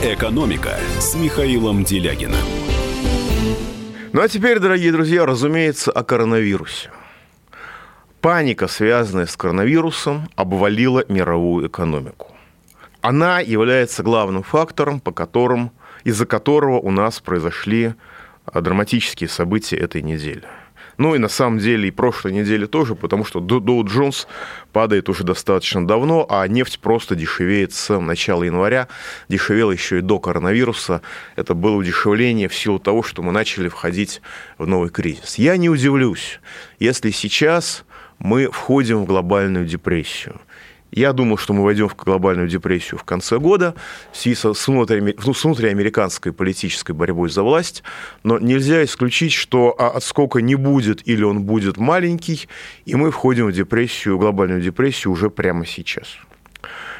«Экономика» 0.02 0.76
с 1.00 1.14
Михаилом 1.14 1.84
Делягиным. 1.84 2.36
Ну 4.12 4.20
а 4.20 4.28
теперь, 4.28 4.58
дорогие 4.58 4.92
друзья, 4.92 5.24
разумеется, 5.24 5.90
о 5.90 6.04
коронавирусе. 6.04 6.90
Паника, 8.20 8.68
связанная 8.68 9.24
с 9.24 9.34
коронавирусом, 9.34 10.28
обвалила 10.36 11.02
мировую 11.08 11.68
экономику. 11.68 12.32
Она 13.00 13.40
является 13.40 14.02
главным 14.02 14.42
фактором, 14.42 15.00
по 15.00 15.12
которым, 15.12 15.70
из-за 16.04 16.26
которого 16.26 16.78
у 16.78 16.90
нас 16.90 17.20
произошли 17.20 17.94
драматические 18.52 19.30
события 19.30 19.78
этой 19.78 20.02
недели– 20.02 20.44
ну 20.98 21.14
и 21.14 21.18
на 21.18 21.28
самом 21.28 21.58
деле 21.58 21.88
и 21.88 21.90
прошлой 21.90 22.32
неделе 22.32 22.66
тоже, 22.66 22.94
потому 22.94 23.24
что 23.24 23.40
Доу 23.40 23.84
Джонс 23.84 24.26
падает 24.72 25.08
уже 25.08 25.24
достаточно 25.24 25.86
давно, 25.86 26.26
а 26.28 26.46
нефть 26.46 26.78
просто 26.80 27.14
дешевеет 27.14 27.72
с 27.72 27.98
начала 27.98 28.42
января, 28.42 28.88
дешевела 29.28 29.72
еще 29.72 29.98
и 29.98 30.02
до 30.02 30.18
коронавируса. 30.18 31.02
Это 31.36 31.54
было 31.54 31.76
удешевление 31.76 32.48
в 32.48 32.54
силу 32.54 32.78
того, 32.78 33.02
что 33.02 33.22
мы 33.22 33.32
начали 33.32 33.68
входить 33.68 34.22
в 34.58 34.66
новый 34.66 34.90
кризис. 34.90 35.36
Я 35.36 35.56
не 35.56 35.68
удивлюсь, 35.68 36.40
если 36.78 37.10
сейчас 37.10 37.84
мы 38.18 38.50
входим 38.50 38.98
в 38.98 39.06
глобальную 39.06 39.66
депрессию– 39.66 40.40
я 40.92 41.12
думал, 41.12 41.38
что 41.38 41.54
мы 41.54 41.64
войдем 41.64 41.88
в 41.88 41.96
глобальную 41.96 42.48
депрессию 42.48 42.98
в 42.98 43.04
конце 43.04 43.38
года 43.38 43.74
в 44.12 44.16
связи 44.16 44.36
с, 44.36 44.68
внутри, 44.68 45.00
ну, 45.00 45.34
с 45.34 45.44
внутриамериканской 45.44 46.32
политической 46.32 46.92
борьбой 46.92 47.30
за 47.30 47.42
власть, 47.42 47.82
но 48.22 48.38
нельзя 48.38 48.84
исключить, 48.84 49.32
что 49.32 49.74
а, 49.78 49.88
отскока 49.88 50.40
не 50.40 50.54
будет 50.54 51.06
или 51.08 51.22
он 51.22 51.42
будет 51.42 51.78
маленький, 51.78 52.48
и 52.84 52.94
мы 52.94 53.10
входим 53.10 53.46
в 53.46 53.52
депрессию, 53.52 54.18
глобальную 54.18 54.60
депрессию 54.60 55.12
уже 55.12 55.30
прямо 55.30 55.66
сейчас. 55.66 56.18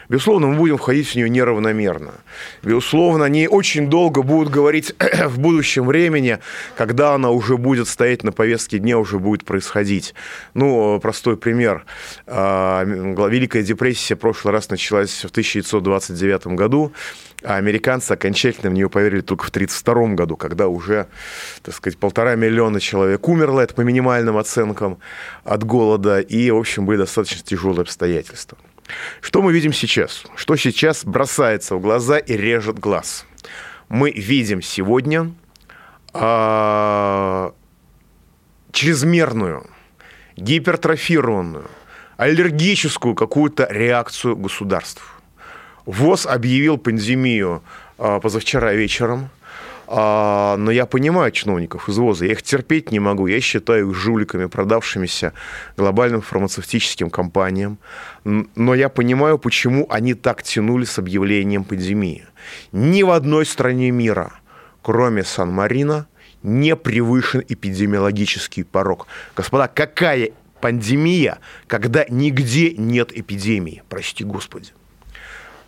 Безусловно, 0.09 0.49
мы 0.49 0.56
будем 0.56 0.76
входить 0.76 1.09
в 1.09 1.14
нее 1.14 1.28
неравномерно. 1.28 2.14
Безусловно, 2.62 3.25
они 3.25 3.49
очень 3.49 3.88
долго 3.88 4.23
будут 4.23 4.50
говорить 4.50 4.94
в 5.26 5.38
будущем 5.38 5.87
времени, 5.87 6.38
когда 6.76 7.14
она 7.14 7.30
уже 7.30 7.56
будет 7.56 7.88
стоять 7.88 8.23
на 8.25 8.32
повестке 8.32 8.78
дня, 8.78 8.99
уже 8.99 9.18
будет 9.18 9.44
происходить. 9.44 10.14
Ну, 10.54 10.99
простой 11.00 11.37
пример. 11.37 11.85
А, 12.26 12.85
Великая 12.85 13.62
депрессия 13.62 14.14
в 14.14 14.18
прошлый 14.18 14.52
раз 14.52 14.71
началась 14.71 15.25
в 15.25 15.30
1929 15.30 16.49
году, 16.49 16.92
а 17.44 17.56
американцы 17.56 18.12
окончательно 18.12 18.71
в 18.71 18.75
нее 18.75 18.88
поверили 18.88 19.21
только 19.21 19.44
в 19.44 19.49
1932 19.49 20.14
году, 20.14 20.37
когда 20.37 20.68
уже, 20.68 21.06
так 21.62 21.75
сказать, 21.75 21.99
полтора 21.99 22.35
миллиона 22.35 22.80
человек 22.80 23.26
умерло, 23.28 23.61
это 23.61 23.75
по 23.75 23.80
минимальным 23.80 24.37
оценкам, 24.37 24.99
от 25.44 25.64
голода, 25.64 26.21
и, 26.21 26.50
в 26.50 26.56
общем, 26.56 26.87
были 26.87 26.99
достаточно 26.99 27.42
тяжелые 27.42 27.82
обстоятельства. 27.82 28.59
Что 29.20 29.42
мы 29.42 29.52
видим 29.52 29.72
сейчас? 29.72 30.24
Что 30.34 30.56
сейчас 30.56 31.04
бросается 31.04 31.76
в 31.76 31.80
глаза 31.80 32.18
и 32.18 32.36
режет 32.36 32.78
глаз? 32.78 33.26
Мы 33.88 34.10
видим 34.10 34.62
сегодня 34.62 35.32
э, 36.14 37.50
чрезмерную, 38.72 39.66
гипертрофированную, 40.36 41.70
аллергическую 42.16 43.14
какую-то 43.14 43.66
реакцию 43.70 44.36
государств. 44.36 45.02
ВОЗ 45.84 46.26
объявил 46.26 46.78
пандемию 46.78 47.62
э, 47.98 48.20
позавчера 48.20 48.72
вечером– 48.72 49.30
а, 49.94 50.56
но 50.56 50.70
я 50.70 50.87
понимаю 50.87 51.30
чиновников 51.32 51.87
из 51.90 51.99
ВОЗа, 51.99 52.25
я 52.25 52.32
их 52.32 52.42
терпеть 52.42 52.90
не 52.90 52.99
могу. 52.99 53.26
Я 53.26 53.42
считаю 53.42 53.90
их 53.90 53.94
жуликами, 53.94 54.46
продавшимися 54.46 55.34
глобальным 55.76 56.22
фармацевтическим 56.22 57.11
компаниям. 57.11 57.76
Но 58.25 58.75
я 58.75 58.88
понимаю, 58.88 59.38
почему 59.38 59.87
они 59.90 60.14
так 60.14 60.42
тянули 60.42 60.87
с 60.87 60.99
объявлением 60.99 61.64
пандемии. 61.64 62.25
Ни 62.72 63.02
в 63.02 63.11
одной 63.11 63.44
стране 63.44 63.90
мира, 63.90 64.32
кроме 64.80 65.25
Сан-Марино, 65.25 66.06
не 66.42 66.75
превышен 66.75 67.44
эпидемиологический 67.46 68.64
порог. 68.64 69.06
Господа, 69.37 69.68
какая 69.68 70.30
пандемия, 70.62 71.38
когда 71.66 72.06
нигде 72.08 72.75
нет 72.78 73.12
эпидемии, 73.14 73.82
прости 73.90 74.25
господи. 74.25 74.72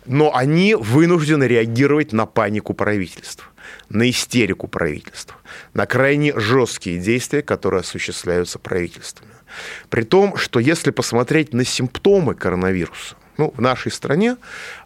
Но 0.05 0.35
они 0.35 0.75
вынуждены 0.75 1.45
реагировать 1.45 2.13
на 2.13 2.25
панику 2.25 2.73
правительства 2.73 3.45
на 3.89 4.09
истерику 4.09 4.67
правительства, 4.67 5.37
на 5.73 5.85
крайне 5.85 6.37
жесткие 6.39 6.99
действия, 6.99 7.41
которые 7.41 7.81
осуществляются 7.81 8.59
правительствами. 8.59 9.31
При 9.89 10.03
том, 10.03 10.37
что 10.37 10.59
если 10.59 10.91
посмотреть 10.91 11.53
на 11.53 11.63
симптомы 11.63 12.35
коронавируса, 12.35 13.15
ну, 13.37 13.53
в 13.55 13.61
нашей 13.61 13.91
стране 13.91 14.37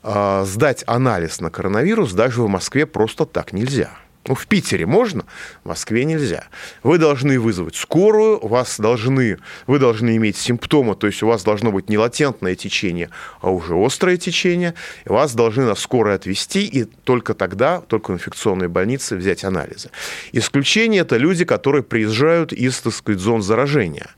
э, 0.03 0.43
сдать 0.45 0.83
анализ 0.87 1.39
на 1.39 1.49
коронавирус 1.49 2.13
даже 2.13 2.41
в 2.41 2.47
Москве 2.47 2.85
просто 2.85 3.25
так 3.25 3.53
нельзя. 3.53 3.91
Ну, 4.27 4.35
в 4.35 4.47
Питере 4.47 4.85
можно, 4.85 5.23
в 5.63 5.69
Москве 5.69 6.03
нельзя. 6.03 6.43
Вы 6.83 6.97
должны 6.97 7.39
вызвать 7.39 7.75
скорую, 7.75 8.45
вас 8.45 8.79
должны, 8.79 9.37
вы 9.65 9.79
должны 9.79 10.17
иметь 10.17 10.35
симптомы, 10.35 10.95
то 10.95 11.07
есть 11.07 11.23
у 11.23 11.27
вас 11.27 11.43
должно 11.43 11.71
быть 11.71 11.89
не 11.89 11.97
латентное 11.97 12.55
течение, 12.55 13.09
а 13.41 13.49
уже 13.49 13.73
острое 13.73 14.17
течение, 14.17 14.75
и 15.05 15.09
вас 15.09 15.33
должны 15.33 15.63
на 15.63 15.75
скорой 15.75 16.15
отвезти, 16.15 16.65
и 16.65 16.83
только 16.83 17.33
тогда, 17.33 17.81
только 17.81 18.11
в 18.11 18.15
инфекционной 18.15 18.67
больнице 18.67 19.15
взять 19.15 19.43
анализы. 19.43 19.89
Исключение– 20.33 21.01
это 21.03 21.17
люди, 21.17 21.45
которые 21.45 21.81
приезжают 21.81 22.51
из, 22.51 22.79
так 22.81 22.93
сказать, 22.93 23.21
зон 23.21 23.41
заражения. 23.41 24.09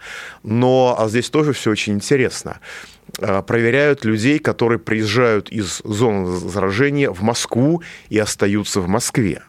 Но 0.44 0.96
а 0.98 1.08
здесь 1.10 1.30
тоже 1.30 1.54
все 1.54 1.72
очень 1.72 1.94
интересно. 1.94 2.60
э, 3.20 3.42
проверяют 3.44 4.04
людей, 4.06 4.40
которые 4.40 4.80
приезжают 4.80 5.50
из 5.50 5.82
зоны 5.84 6.38
заражения 6.38 7.12
в 7.12 7.22
Москву 7.22 7.84
и 8.10 8.18
остаются 8.18 8.82
в 8.82 8.88
Москве. 8.88 9.42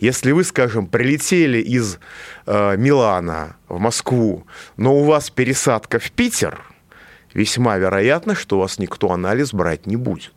Если 0.00 0.32
вы, 0.32 0.44
скажем, 0.44 0.86
прилетели 0.86 1.58
из 1.58 1.98
э, 2.46 2.76
Милана 2.76 3.56
в 3.68 3.78
Москву, 3.78 4.46
но 4.76 4.96
у 4.96 5.04
вас 5.04 5.30
пересадка 5.30 5.98
в 5.98 6.10
Питер, 6.10 6.62
весьма 7.34 7.76
вероятно, 7.76 8.34
что 8.34 8.56
у 8.56 8.60
вас 8.60 8.78
никто 8.78 9.10
анализ 9.10 9.52
брать 9.52 9.86
не 9.86 9.96
будет. 9.96 10.34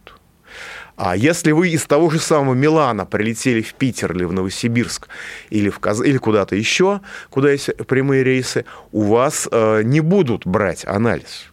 А 0.98 1.16
если 1.16 1.52
вы 1.52 1.70
из 1.70 1.86
того 1.86 2.10
же 2.10 2.20
самого 2.20 2.54
Милана 2.54 3.06
прилетели 3.06 3.62
в 3.62 3.74
Питер 3.74 4.14
или 4.14 4.24
в 4.24 4.34
Новосибирск 4.34 5.08
или, 5.50 5.70
в 5.70 5.80
Каз... 5.80 6.02
или 6.02 6.18
куда-то 6.18 6.56
еще, 6.56 7.02
куда 7.30 7.52
есть 7.52 7.76
прямые 7.88 8.24
рейсы, 8.24 8.66
у 8.92 9.04
вас 9.04 9.48
э, 9.52 9.82
не 9.84 10.02
будут 10.02 10.46
брать 10.46 10.86
анализ 10.86 11.51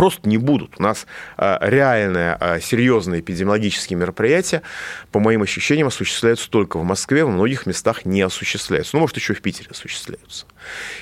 просто 0.00 0.26
не 0.30 0.38
будут. 0.38 0.76
У 0.78 0.82
нас 0.82 1.06
а, 1.36 1.58
реальные 1.60 2.34
а, 2.40 2.58
серьезные 2.58 3.20
эпидемиологические 3.20 3.98
мероприятия, 3.98 4.62
по 5.12 5.20
моим 5.20 5.42
ощущениям, 5.42 5.88
осуществляются 5.88 6.48
только 6.48 6.78
в 6.78 6.84
Москве, 6.84 7.22
во 7.22 7.30
многих 7.30 7.66
местах 7.66 8.06
не 8.06 8.22
осуществляются. 8.22 8.96
Ну, 8.96 9.00
может, 9.00 9.16
еще 9.16 9.34
в 9.34 9.42
Питере 9.42 9.68
осуществляются. 9.70 10.46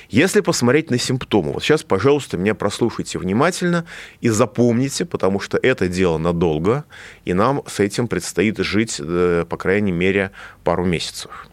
Если 0.09 0.41
посмотреть 0.41 0.91
на 0.91 0.99
симптомы, 0.99 1.53
вот 1.53 1.63
сейчас, 1.63 1.85
пожалуйста, 1.85 2.39
меня 2.39 2.57
прослушайте 2.57 3.21
внимательно 3.21 3.85
и 4.21 4.31
запомните, 4.31 5.05
потому 5.05 5.39
что 5.39 5.61
это 5.63 5.87
дело 5.87 6.19
надолго, 6.19 6.85
и 7.25 7.35
нам 7.35 7.63
с 7.69 7.79
этим 7.79 8.09
предстоит 8.09 8.59
жить, 8.59 8.97
э, 8.99 9.45
по 9.49 9.57
крайней 9.57 9.93
мере, 9.93 10.33
пару 10.65 10.85
месяцев. 10.85 11.47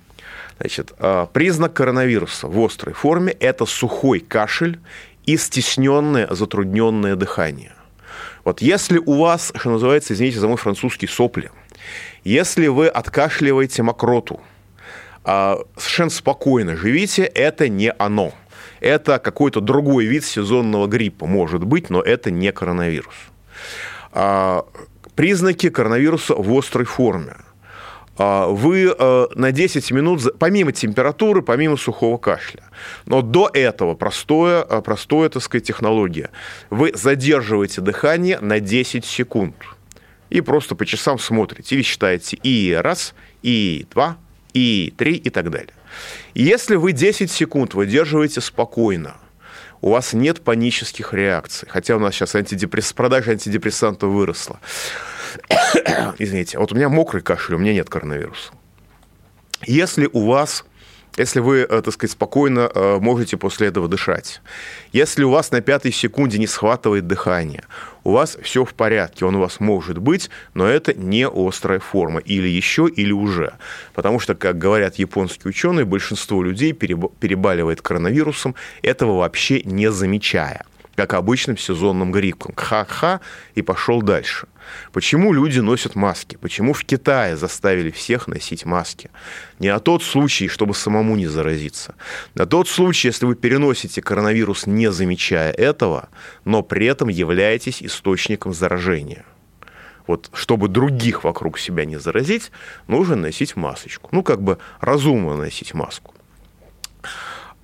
Значит, 0.58 0.94
признак 1.34 1.74
коронавируса 1.74 2.48
в 2.48 2.58
острой 2.64 2.94
форме– 2.94 3.34
это 3.40 3.66
сухой 3.66 4.22
кашель 4.22 4.80
и 5.26 5.38
стесненное, 5.38 6.28
затрудненное 6.32 7.16
дыхание. 7.16 7.74
Вот 8.44 8.62
если 8.62 9.00
у 9.00 9.16
вас, 9.16 9.52
что 9.56 9.72
называется, 9.72 10.14
извините 10.14 10.40
за 10.40 10.48
мой 10.48 10.58
французский 10.58 11.08
сопли, 11.08 11.52
если 12.24 12.68
вы 12.68 12.88
откашливаете 12.88 13.84
мокроту, 13.84 14.40
а, 15.24 15.60
совершенно 15.76 16.12
спокойно 16.12 16.76
живите, 16.76 17.24
это 17.24 17.68
не 17.68 17.92
оно. 17.92 18.34
Это 18.80 19.18
какой-то 19.18 19.62
другой 19.62 20.06
вид 20.06 20.24
сезонного 20.24 20.86
гриппа, 20.86 21.26
может 21.26 21.64
быть, 21.64 21.90
но 21.90 22.02
это 22.02 22.30
не 22.30 22.52
коронавирус. 22.52 23.16
А, 24.12 24.66
признаки 25.16 25.70
коронавируса 25.70 26.36
в 26.36 26.56
острой 26.56 26.86
форме. 26.86 27.38
А, 28.18 28.48
вы 28.48 28.96
э, 28.98 29.28
на 29.36 29.52
10 29.52 29.92
минут, 29.92 30.22
помимо 30.40 30.72
температуры, 30.72 31.42
помимо 31.42 31.76
сухого 31.76 32.18
кашля, 32.18 32.64
но 33.06 33.22
до 33.22 33.50
этого 33.54 33.94
простое, 33.94 34.66
э, 34.68 34.82
простое 34.82 35.30
так 35.30 35.44
сказать, 35.44 35.68
технология, 35.68 36.30
вы 36.70 36.92
задерживаете 36.94 37.82
дыхание 37.82 38.40
на 38.40 38.60
10 38.60 39.04
секунд. 39.06 39.56
И 40.30 40.42
просто 40.42 40.76
по 40.76 40.86
часам 40.86 41.20
смотрите. 41.20 41.76
Или 41.76 41.84
считаете 41.84 42.38
и 42.42 42.74
раз, 42.74 43.14
и 43.44 43.86
два, 43.92 44.18
и 44.54 44.94
три 44.98 45.16
и 45.16 45.30
так 45.30 45.52
далее. 45.52 45.74
если 46.34 46.76
вы 46.76 46.94
10 46.94 47.30
секунд 47.30 47.74
выдерживаете 47.74 48.42
спокойно, 48.42 49.16
у 49.82 49.92
вас 49.92 50.14
нет 50.14 50.42
панических 50.42 51.14
реакций, 51.14 51.68
хотя 51.70 51.96
у 51.96 52.00
нас 52.00 52.16
сейчас 52.16 52.36
антидепресс... 52.36 52.94
продажа 52.94 53.32
антидепрессантов 53.32 54.10
выросла, 54.12 54.60
извините, 56.18 56.58
вот 56.60 56.72
у 56.72 56.76
меня 56.76 56.90
мокрый 56.90 57.22
кашель, 57.22 57.56
у 57.56 57.58
меня 57.58 57.74
нет 57.74 57.90
коронавируса. 57.90 58.52
Если 59.66 60.10
у 60.12 60.26
вас 60.26 60.66
если 61.18 61.40
вы, 61.40 61.60
э, 61.60 61.82
так 61.82 61.94
сказать, 61.94 62.12
спокойно 62.12 62.70
э, 62.74 62.98
можете 63.00 63.38
после 63.38 63.68
этого 63.68 63.88
дышать, 63.88 64.42
если 64.92 65.24
у 65.24 65.30
вас 65.30 65.52
на 65.52 65.62
пятой 65.62 65.92
секунде 65.92 66.38
не 66.38 66.48
схватывает 66.48 67.08
дыхание, 67.08 67.64
у 68.04 68.12
вас 68.12 68.38
все 68.42 68.66
в 68.66 68.74
порядке, 68.74 69.26
он 69.26 69.36
у 69.36 69.40
вас 69.40 69.60
может 69.60 69.98
быть, 69.98 70.30
но 70.54 70.68
это 70.68 70.94
не 70.94 71.28
острая 71.28 71.80
форма, 71.80 72.20
или 72.20 72.48
еще, 72.48 72.88
или 72.88 73.12
уже. 73.12 73.54
Потому 73.94 74.20
что, 74.20 74.36
как 74.36 74.58
говорят 74.58 74.96
японские 74.96 75.50
ученые, 75.50 75.86
большинство 75.86 76.44
людей 76.44 76.74
перебаливает 76.74 77.82
коронавирусом, 77.82 78.56
этого 78.82 79.18
вообще 79.18 79.62
не 79.64 79.92
замечая 79.92 80.66
как 80.96 81.14
обычным 81.14 81.58
сезонным 81.58 82.12
гриппом. 82.12 82.54
Ха-ха, 82.56 83.22
и 83.54 83.62
пошел 83.62 84.02
дальше. 84.02 84.48
Почему 84.92 85.34
люди 85.34 85.60
носят 85.60 85.96
маски? 85.96 86.38
Почему 86.38 86.74
в 86.74 86.84
Китае 86.84 87.36
заставили 87.36 87.92
всех 87.92 88.28
носить 88.28 88.66
маски? 88.66 89.12
Не 89.60 89.72
на 89.72 89.80
тот 89.80 90.04
случай, 90.04 90.48
чтобы 90.48 90.74
самому 90.74 91.16
не 91.16 91.28
заразиться. 91.28 91.96
На 92.34 92.46
тот 92.46 92.68
случай, 92.68 93.10
если 93.10 93.26
вы 93.26 93.36
переносите 93.36 94.02
коронавирус, 94.02 94.66
не 94.66 94.92
замечая 94.92 95.52
этого, 95.52 96.10
но 96.46 96.64
при 96.64 96.88
этом 96.88 97.10
являетесь 97.10 97.84
источником 97.84 98.54
заражения. 98.54 99.26
Вот 100.08 100.30
чтобы 100.34 100.68
других 100.68 101.24
вокруг 101.24 101.58
себя 101.58 101.86
не 101.86 101.98
заразить, 101.98 102.52
нужно 102.88 103.16
носить 103.16 103.56
масочку. 103.56 104.10
Ну, 104.12 104.24
как 104.24 104.42
бы 104.42 104.60
разумно 104.80 105.36
носить 105.36 105.74
маску. 105.74 106.14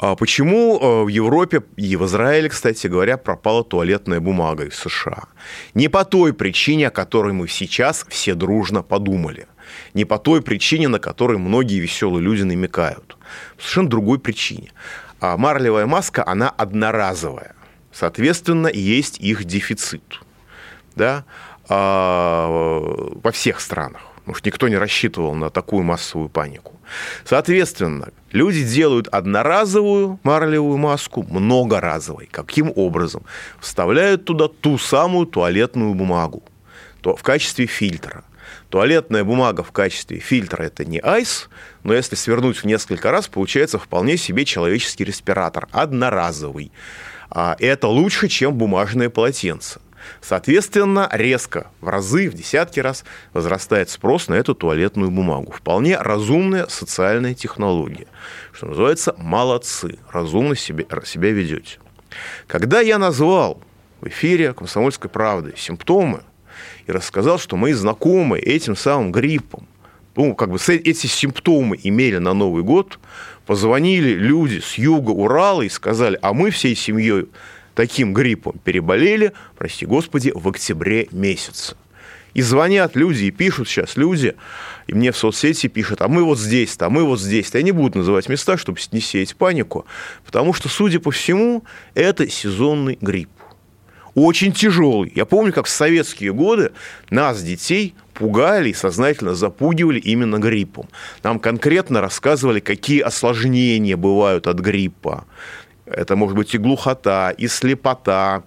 А 0.02 0.16
почему 0.16 0.80
э, 0.80 1.04
в 1.04 1.08
Европе 1.10 1.62
и 1.78 1.96
в 1.96 2.06
Израиле, 2.08 2.50
кстати 2.50 2.88
говоря, 2.88 3.18
пропала 3.18 3.64
туалетная 3.64 4.20
бумага 4.20 4.64
из 4.66 4.74
США? 4.74 5.26
Не 5.76 5.90
по 5.90 6.04
той 6.06 6.34
причине, 6.34 6.88
о 6.88 6.90
которой 6.90 7.34
мы 7.34 7.48
сейчас 7.48 8.04
все 8.10 8.34
дружно 8.34 8.82
подумали. 8.82 9.46
Не 9.94 10.06
по 10.06 10.18
той 10.18 10.42
причине, 10.42 10.88
на 10.88 10.98
которой 10.98 11.38
многие 11.38 11.80
веселые 11.80 12.24
люди 12.24 12.42
намекают. 12.42 13.16
По 13.58 13.62
совершенно 13.62 13.90
другой 13.90 14.18
причине. 14.18 14.72
А 15.20 15.38
марлевая 15.38 15.86
маска, 15.86 16.28
она 16.28 16.50
одноразовая. 16.50 17.54
Соответственно, 17.94 18.70
есть 18.74 19.20
их 19.20 19.44
дефицит. 19.44 20.20
Да? 20.96 21.26
А, 21.70 22.48
во 23.24 23.32
всех 23.32 23.62
странах. 23.62 24.02
Потому 24.16 24.36
что 24.36 24.50
никто 24.50 24.68
не 24.68 24.78
рассчитывал 24.78 25.36
на 25.36 25.52
такую 25.52 25.84
массовую 25.84 26.30
панику. 26.30 26.81
Соответственно, 27.26 28.10
люди 28.32 28.64
делают 28.64 29.08
одноразовую 29.08 30.20
марлевую 30.24 30.78
маску 30.78 31.24
многоразовой. 31.24 32.28
Каким 32.32 32.72
образом? 32.76 33.24
Вставляют 33.60 34.26
туда 34.26 34.48
ту 34.48 34.78
самую 34.78 35.26
туалетную 35.26 35.94
бумагу 35.94 36.44
то 37.02 37.16
в 37.16 37.24
качестве 37.24 37.66
фильтра. 37.66 38.24
Туалетная 38.70 39.24
бумага 39.24 39.64
в 39.64 39.72
качестве 39.72 40.20
фильтра– 40.20 40.64
это 40.66 40.86
не 40.86 41.00
айс, 41.00 41.50
но 41.84 41.94
если 41.94 42.16
свернуть 42.16 42.58
в 42.58 42.66
несколько 42.66 43.12
раз, 43.12 43.28
получается 43.28 43.78
вполне 43.78 44.18
себе 44.18 44.46
человеческий 44.46 45.04
респиратор, 45.04 45.68
одноразовый. 45.72 46.72
А 47.30 47.56
это 47.60 47.88
лучше, 47.88 48.28
чем 48.28 48.54
бумажное 48.54 49.10
полотенце. 49.10 49.80
Соответственно, 50.22 51.10
резко, 51.12 51.68
в 51.82 51.90
разы, 51.90 52.30
в 52.30 52.34
десятки 52.34 52.80
раз 52.80 53.04
возрастает 53.34 53.90
спрос 53.90 54.28
на 54.28 54.36
эту 54.36 54.56
туалетную 54.56 55.12
бумагу. 55.12 55.52
Вполне 55.52 55.98
разумная 55.98 56.68
социальная 56.68 57.34
технология. 57.34 58.08
Что 58.52 58.68
называется, 58.68 59.16
молодцы, 59.18 60.00
разумно 60.12 60.56
себе, 60.56 60.86
себя 61.06 61.32
ведете. 61.32 61.80
Когда 62.48 62.82
я 62.82 62.98
назвал 62.98 63.62
в 64.02 64.08
эфире 64.08 64.54
«Комсомольской 64.54 65.10
правды» 65.10 65.54
симптомы 65.56 66.24
и 66.88 66.92
рассказал, 66.92 67.40
что 67.40 67.56
мои 67.56 67.74
знакомы 67.74 68.40
этим 68.40 68.76
самым 68.76 69.12
гриппом, 69.12 69.68
ну, 70.16 70.36
как 70.36 70.50
бы 70.50 70.58
эти 70.68 71.08
симптомы 71.08 71.80
имели 71.82 72.18
на 72.18 72.34
Новый 72.34 72.64
год, 72.64 73.00
позвонили 73.46 74.14
люди 74.14 74.60
с 74.60 74.78
юга 74.78 75.12
Урала 75.12 75.62
и 75.62 75.70
сказали, 75.70 76.20
а 76.22 76.34
мы 76.34 76.52
всей 76.52 76.76
семьей 76.76 77.28
таким 77.76 78.14
гриппом 78.14 78.60
переболели, 78.64 79.34
прости 79.58 79.86
господи, 79.86 80.32
в 80.34 80.48
октябре 80.48 81.08
месяце. 81.12 81.76
И 82.34 82.42
звонят 82.42 82.96
люди, 82.96 83.26
и 83.26 83.32
пишут 83.32 83.68
сейчас 83.68 83.98
люди, 83.98 84.36
и 84.88 84.94
мне 84.94 85.12
в 85.12 85.18
соцсети 85.18 85.68
пишут, 85.68 86.02
а 86.02 86.08
мы 86.08 86.24
вот 86.24 86.40
здесь-то, 86.40 86.86
а 86.86 86.90
мы 86.90 87.04
вот 87.04 87.20
здесь-то. 87.20 87.58
Я 87.58 87.64
не 87.64 87.72
буду 87.72 88.00
называть 88.00 88.30
места, 88.30 88.58
чтобы 88.58 88.80
не 88.92 89.02
сеять 89.02 89.36
панику, 89.36 89.86
потому 90.26 90.54
что, 90.54 90.70
судя 90.70 91.00
по 91.00 91.12
всему, 91.12 91.64
это 91.94 92.30
сезонный 92.30 92.98
грипп. 93.02 93.30
Очень 94.14 94.52
тяжелый. 94.52 95.12
Я 95.16 95.26
помню, 95.26 95.54
как 95.54 95.66
в 95.66 95.70
советские 95.70 96.34
годы 96.34 96.72
нас, 97.10 97.42
детей, 97.42 97.96
пугали 98.14 98.70
и 98.70 98.74
сознательно 98.74 99.36
запугивали 99.36 100.00
именно 100.00 100.38
гриппом. 100.38 100.90
Нам 101.24 101.40
конкретно 101.40 102.02
рассказывали, 102.02 102.60
какие 102.60 103.00
осложнения 103.00 103.96
бывают 103.96 104.48
от 104.48 104.60
гриппа. 104.60 105.26
Это 105.92 106.16
может 106.16 106.36
быть 106.36 106.54
и 106.54 106.58
глухота, 106.58 107.32
и 107.32 107.48
слепота, 107.48 108.44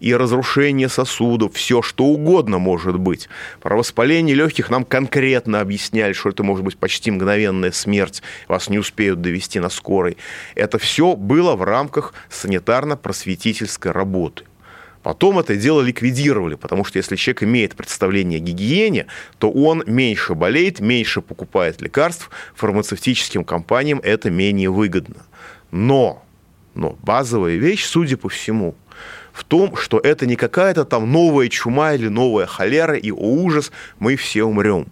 и 0.00 0.14
разрушение 0.14 0.88
сосудов, 0.88 1.54
все 1.54 1.82
что 1.82 2.04
угодно 2.04 2.58
может 2.58 2.98
быть. 2.98 3.28
Про 3.60 3.76
воспаление 3.76 4.34
легких 4.34 4.70
нам 4.70 4.84
конкретно 4.84 5.60
объясняли, 5.60 6.12
что 6.12 6.28
это 6.28 6.42
может 6.42 6.64
быть 6.64 6.78
почти 6.78 7.10
мгновенная 7.10 7.72
смерть, 7.72 8.22
вас 8.46 8.68
не 8.68 8.78
успеют 8.78 9.20
довести 9.20 9.60
на 9.60 9.68
скорой. 9.68 10.16
Это 10.54 10.78
все 10.78 11.16
было 11.16 11.56
в 11.56 11.62
рамках 11.62 12.14
санитарно-просветительской 12.30 13.90
работы. 13.90 14.44
Потом 15.02 15.38
это 15.38 15.56
дело 15.56 15.80
ликвидировали, 15.80 16.56
потому 16.56 16.84
что 16.84 16.98
если 16.98 17.16
человек 17.16 17.44
имеет 17.44 17.76
представление 17.76 18.38
о 18.38 18.42
гигиене, 18.42 19.06
то 19.38 19.50
он 19.50 19.82
меньше 19.86 20.34
болеет, 20.34 20.80
меньше 20.80 21.22
покупает 21.22 21.80
лекарств, 21.80 22.30
фармацевтическим 22.54 23.44
компаниям 23.44 24.00
это 24.02 24.28
менее 24.30 24.70
выгодно. 24.70 25.24
Но 25.70 26.24
но 26.78 26.96
базовая 27.02 27.56
вещь, 27.56 27.84
судя 27.84 28.16
по 28.16 28.28
всему, 28.28 28.74
в 29.32 29.44
том, 29.44 29.76
что 29.76 29.98
это 29.98 30.26
не 30.26 30.36
какая-то 30.36 30.84
там 30.84 31.10
новая 31.10 31.48
чума 31.48 31.92
или 31.92 32.08
новая 32.08 32.46
холера, 32.46 32.94
и, 32.96 33.10
о 33.10 33.16
ужас, 33.16 33.72
мы 33.98 34.16
все 34.16 34.44
умрем. 34.44 34.86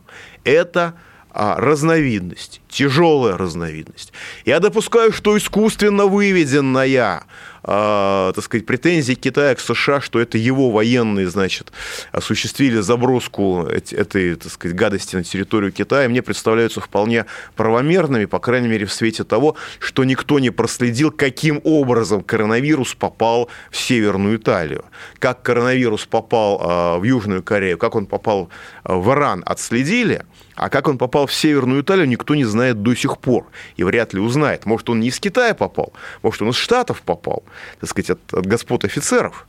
Это 0.44 0.94
а, 1.30 1.56
разновидность, 1.58 2.60
тяжелая 2.76 3.38
разновидность. 3.38 4.12
Я 4.44 4.60
допускаю, 4.60 5.10
что 5.10 5.36
искусственно 5.38 6.06
выведенная 6.06 7.22
э, 7.66 8.32
так 8.34 8.44
сказать, 8.44 8.66
претензии 8.66 9.14
Китая 9.14 9.54
к 9.54 9.60
США, 9.60 10.02
что 10.02 10.20
это 10.20 10.36
его 10.36 10.70
военные, 10.70 11.28
значит, 11.30 11.72
осуществили 12.12 12.80
заброску 12.80 13.62
этой, 13.62 14.36
так 14.36 14.52
сказать, 14.52 14.76
гадости 14.76 15.16
на 15.16 15.24
территорию 15.24 15.72
Китая, 15.72 16.08
мне 16.08 16.20
представляются 16.20 16.82
вполне 16.82 17.24
правомерными, 17.56 18.26
по 18.26 18.40
крайней 18.40 18.68
мере, 18.68 18.84
в 18.84 18.92
свете 18.92 19.24
того, 19.24 19.56
что 19.78 20.04
никто 20.04 20.38
не 20.38 20.50
проследил, 20.50 21.10
каким 21.10 21.62
образом 21.64 22.22
коронавирус 22.22 22.94
попал 22.94 23.48
в 23.70 23.76
Северную 23.78 24.36
Италию. 24.36 24.84
Как 25.18 25.40
коронавирус 25.40 26.04
попал 26.04 26.60
э, 26.60 26.98
в 26.98 27.04
Южную 27.04 27.42
Корею, 27.42 27.78
как 27.78 27.94
он 27.94 28.04
попал 28.04 28.50
в 28.84 29.10
Иран, 29.12 29.42
отследили, 29.46 30.24
а 30.56 30.70
как 30.70 30.88
он 30.88 30.96
попал 30.96 31.26
в 31.26 31.34
Северную 31.34 31.82
Италию, 31.82 32.08
никто 32.08 32.34
не 32.34 32.44
знает 32.44 32.65
до 32.74 32.94
сих 32.94 33.18
пор. 33.18 33.46
И 33.76 33.84
вряд 33.84 34.14
ли 34.14 34.20
узнает. 34.20 34.66
Может, 34.66 34.90
он 34.90 35.00
не 35.00 35.08
из 35.08 35.20
Китая 35.20 35.54
попал, 35.54 35.92
может, 36.22 36.42
он 36.42 36.50
из 36.50 36.56
Штатов 36.56 37.02
попал 37.02 37.44
так 37.80 37.90
сказать, 37.90 38.10
от, 38.10 38.34
от 38.34 38.46
господ 38.46 38.84
офицеров. 38.84 39.46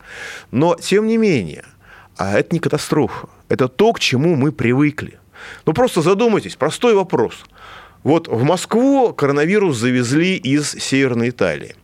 Но, 0.51 0.75
тем 0.75 1.07
не 1.07 1.17
менее, 1.17 1.63
а 2.17 2.37
это 2.37 2.53
не 2.53 2.59
катастрофа. 2.59 3.29
Это 3.49 3.67
то, 3.67 3.93
к 3.93 3.99
чему 3.99 4.35
мы 4.35 4.51
привыкли. 4.51 5.19
Ну, 5.65 5.73
просто 5.73 6.01
задумайтесь, 6.01 6.55
простой 6.55 6.95
вопрос. 6.95 7.45
Вот 8.03 8.27
в 8.27 8.43
Москву 8.43 9.13
коронавирус 9.13 9.77
завезли 9.77 10.35
из 10.35 10.71
Северной 10.71 11.29
Италии. 11.29 11.75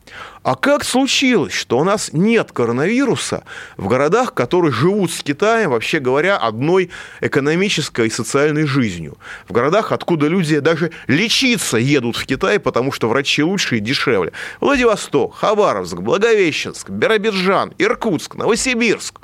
А 0.43 0.55
как 0.55 0.83
случилось, 0.83 1.53
что 1.53 1.79
у 1.79 1.83
нас 1.85 2.11
нет 2.11 2.51
коронавируса 2.51 3.45
в 3.77 3.87
городах, 3.87 4.33
которые 4.33 4.73
живут 4.73 5.11
с 5.11 5.23
Китаем, 5.23 5.69
вообще 5.69 5.99
говоря, 5.99 6.35
одной 6.37 6.89
экономической 7.21 8.07
и 8.07 8.09
социальной 8.09 8.65
жизнью? 8.65 9.17
В 9.47 9.53
городах, 9.53 9.93
откуда 9.93 10.27
люди 10.27 10.59
даже 10.59 10.91
лечиться 11.07 11.77
едут 11.77 12.17
в 12.17 12.25
Китай, 12.25 12.59
потому 12.59 12.91
что 12.91 13.07
врачи 13.07 13.41
лучше 13.41 13.77
и 13.77 13.79
дешевле. 13.79 14.33
Владивосток, 14.59 15.35
Хабаровск, 15.35 15.95
Благовещенск, 15.95 16.89
Биробиджан, 16.89 17.73
Иркутск, 17.77 18.35
Новосибирск. 18.35 19.19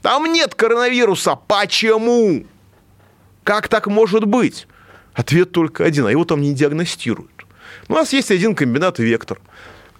Там 0.00 0.32
нет 0.32 0.54
коронавируса. 0.54 1.34
Почему? 1.34 2.44
Как 3.42 3.66
так 3.66 3.88
может 3.88 4.26
быть? 4.26 4.68
Ответ 5.12 5.50
только 5.50 5.84
один, 5.84 6.06
а 6.06 6.10
его 6.10 6.24
там 6.24 6.40
не 6.40 6.54
диагностируют. 6.54 7.30
У 7.88 7.94
нас 7.94 8.12
есть 8.12 8.30
один 8.30 8.54
комбинат 8.54 8.98
«Вектор». 8.98 9.40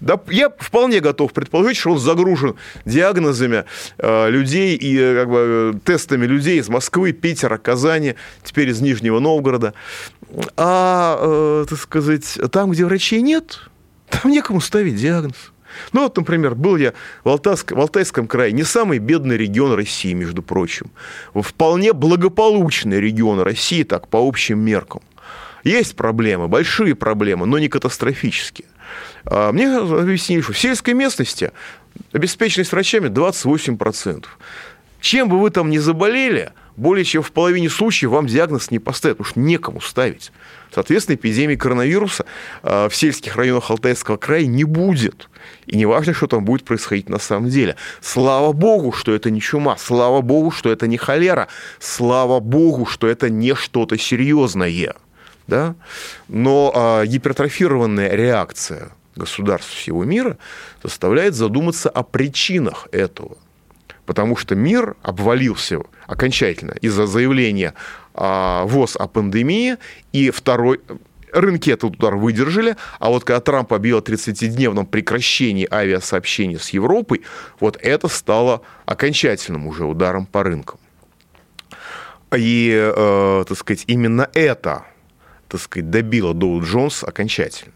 Да, 0.00 0.20
я 0.28 0.50
вполне 0.59 1.00
готов 1.00 1.33
предположить, 1.33 1.76
что 1.76 1.92
он 1.92 1.98
загружен 1.98 2.57
диагнозами 2.85 3.64
э, 3.98 4.30
людей 4.30 4.76
и 4.76 4.98
э, 4.98 5.20
как 5.20 5.30
бы, 5.30 5.80
тестами 5.85 6.26
людей 6.26 6.59
из 6.59 6.68
Москвы, 6.68 7.12
Питера, 7.12 7.59
Казани, 7.59 8.16
теперь 8.42 8.68
из 8.68 8.80
Нижнего 8.80 9.20
Новгорода. 9.20 9.72
А, 10.57 11.18
э, 11.20 11.66
так 11.68 11.78
сказать, 11.78 12.38
там, 12.50 12.72
где 12.72 12.85
врачей 12.85 13.22
нет, 13.22 13.61
там 14.11 14.30
некому 14.30 14.61
ставить 14.61 14.96
диагноз. 14.96 15.52
Ну 15.92 16.02
вот, 16.02 16.16
например, 16.16 16.54
был 16.54 16.76
я 16.76 16.92
в, 17.24 17.28
Алтайск, 17.28 17.72
в 17.72 17.80
Алтайском 17.80 18.26
крае, 18.26 18.52
не 18.52 18.62
самый 18.64 18.98
бедный 18.98 19.37
регион 19.37 19.72
России, 19.72 20.12
между 20.12 20.42
прочим. 20.42 20.90
Вполне 21.35 21.92
благополучный 21.92 23.00
регион 23.00 23.40
России, 23.40 23.83
так, 23.83 24.09
по 24.09 24.18
общим 24.18 24.61
меркам. 24.61 25.02
Есть 25.64 25.96
проблемы, 25.96 26.46
большие 26.48 26.94
проблемы, 26.94 27.46
но 27.46 27.59
не 27.59 27.68
катастрофические. 27.68 28.68
А, 29.26 29.52
мне 29.52 29.76
объяснили, 29.76 30.40
что 30.40 30.52
в 30.52 30.58
сельской 30.58 30.94
местности 30.94 31.52
обеспеченность 32.12 32.72
врачами 32.72 33.08
28%. 33.08 34.26
Чем 35.00 35.28
бы 35.28 35.38
вы 35.38 35.50
там 35.50 35.70
ни 35.70 35.78
заболели, 35.78 36.52
более 36.76 37.04
чем 37.04 37.22
в 37.22 37.30
половине 37.30 37.68
случаев 37.68 38.10
вам 38.10 38.26
диагноз 38.26 38.70
не 38.70 38.78
поставят, 38.78 39.18
потому 39.18 39.30
что 39.30 39.40
некому 39.40 39.80
ставить. 39.80 40.32
Соответственно, 40.74 41.16
эпидемии 41.16 41.54
коронавируса 41.54 42.26
а, 42.62 42.88
в 42.88 42.96
сельских 42.96 43.37
районах 43.37 43.70
Алтайского 43.70 44.16
края 44.16 44.46
не 44.46 44.64
будет. 44.64 45.28
И 45.66 45.76
не 45.76 45.87
важно, 45.87 46.14
что 46.14 46.26
там 46.26 46.44
будет 46.44 46.64
происходить 46.64 47.08
на 47.08 47.18
самом 47.18 47.48
деле. 47.48 47.76
Слава 48.00 48.52
богу, 48.52 48.92
что 48.92 49.14
это 49.14 49.30
не 49.30 49.40
чума. 49.40 49.76
Слава 49.76 50.20
богу, 50.20 50.50
что 50.50 50.72
это 50.72 50.87
не 50.88 50.96
холера. 50.96 51.48
Слава 51.78 52.40
богу, 52.40 52.87
что 52.87 53.06
это 53.06 53.30
не 53.30 53.54
что-то 53.54 53.96
серьезное. 53.98 54.94
Да? 55.46 55.76
Но 56.28 56.72
а, 56.74 57.04
гипертрофированная 57.04 58.10
реакция 58.10 58.90
государств 59.16 59.70
всего 59.70 60.05
мира 60.05 60.38
заставляет 60.83 61.35
задуматься 61.35 61.88
о 61.88 62.03
причинах 62.03 62.88
этого. 62.92 63.37
Потому 64.07 64.37
что 64.37 64.55
мир 64.55 64.96
обвалился 65.03 65.81
окончательно 66.07 66.72
из-за 66.81 67.07
заявления 67.07 67.74
а, 68.12 68.64
ВОЗ 68.64 68.96
о 68.96 69.09
пандемии, 69.09 69.77
и 70.12 70.31
второй 70.31 70.81
рынки 71.35 71.70
этот 71.70 71.96
удар 71.96 72.16
выдержали, 72.16 72.77
а 72.98 73.09
вот 73.09 73.24
когда 73.24 73.40
Трамп 73.40 73.72
объявил 73.72 73.98
о 73.98 74.03
30-дневном 74.03 74.87
прекращении 74.87 75.66
авиасообщений 75.70 76.59
с 76.59 76.70
Европой, 76.70 77.22
вот 77.61 77.77
это 77.81 78.09
стало 78.09 78.62
окончательным 78.87 79.66
уже 79.66 79.85
ударом 79.85 80.27
по 80.27 80.42
рынкам. 80.42 80.79
И, 82.37 82.72
э, 82.72 83.44
так 83.46 83.59
сказать, 83.59 83.85
именно 83.87 84.29
это, 84.35 84.85
так 85.48 85.61
сказать, 85.61 85.90
добило 85.90 86.35
Доу 86.35 86.62
Джонс 86.62 87.05
окончательно. 87.05 87.72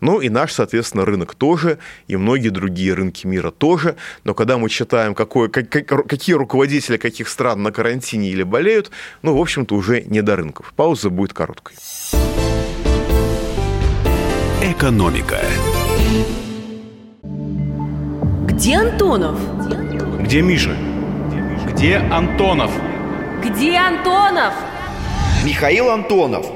Ну 0.00 0.20
и 0.20 0.28
наш, 0.28 0.52
соответственно, 0.52 1.04
рынок 1.04 1.34
тоже, 1.34 1.78
и 2.08 2.16
многие 2.16 2.50
другие 2.50 2.94
рынки 2.94 3.26
мира 3.26 3.50
тоже. 3.50 3.96
Но 4.24 4.34
когда 4.34 4.58
мы 4.58 4.68
читаем, 4.68 5.14
какое, 5.14 5.48
как, 5.48 5.68
какие 5.68 6.34
руководители 6.34 6.96
каких 6.96 7.28
стран 7.28 7.62
на 7.62 7.72
карантине 7.72 8.28
или 8.28 8.42
болеют, 8.42 8.90
ну, 9.22 9.36
в 9.36 9.40
общем-то, 9.40 9.74
уже 9.74 10.02
не 10.02 10.22
до 10.22 10.36
рынков. 10.36 10.72
Пауза 10.76 11.10
будет 11.10 11.32
короткой. 11.32 11.76
Экономика. 14.62 15.40
Где 18.44 18.76
Антонов? 18.76 19.38
Где 20.22 20.40
Миша? 20.42 20.76
Где 21.70 21.96
Антонов? 21.96 22.70
Где 23.44 23.76
Антонов? 23.76 24.54
Михаил 25.44 25.90
Антонов– 25.90 26.46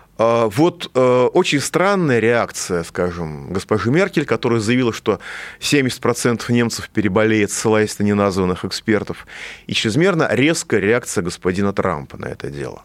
вот 0.51 0.91
э, 0.93 1.27
очень 1.33 1.59
странная 1.59 2.19
реакция, 2.19 2.83
скажем, 2.83 3.53
госпожи 3.53 3.91
Меркель, 3.91 4.25
которая 4.25 4.59
заявила, 4.59 4.93
что 4.93 5.19
70% 5.59 6.51
немцев 6.51 6.89
переболеет, 6.89 7.51
ссылаясь 7.51 7.97
на 7.99 8.03
неназванных 8.03 8.65
экспертов, 8.65 9.25
и 9.67 9.73
чрезмерно 9.73 10.27
резкая 10.31 10.79
реакция 10.79 11.23
господина 11.23 11.73
Трампа 11.73 12.17
на 12.17 12.25
это 12.25 12.49
дело. 12.49 12.83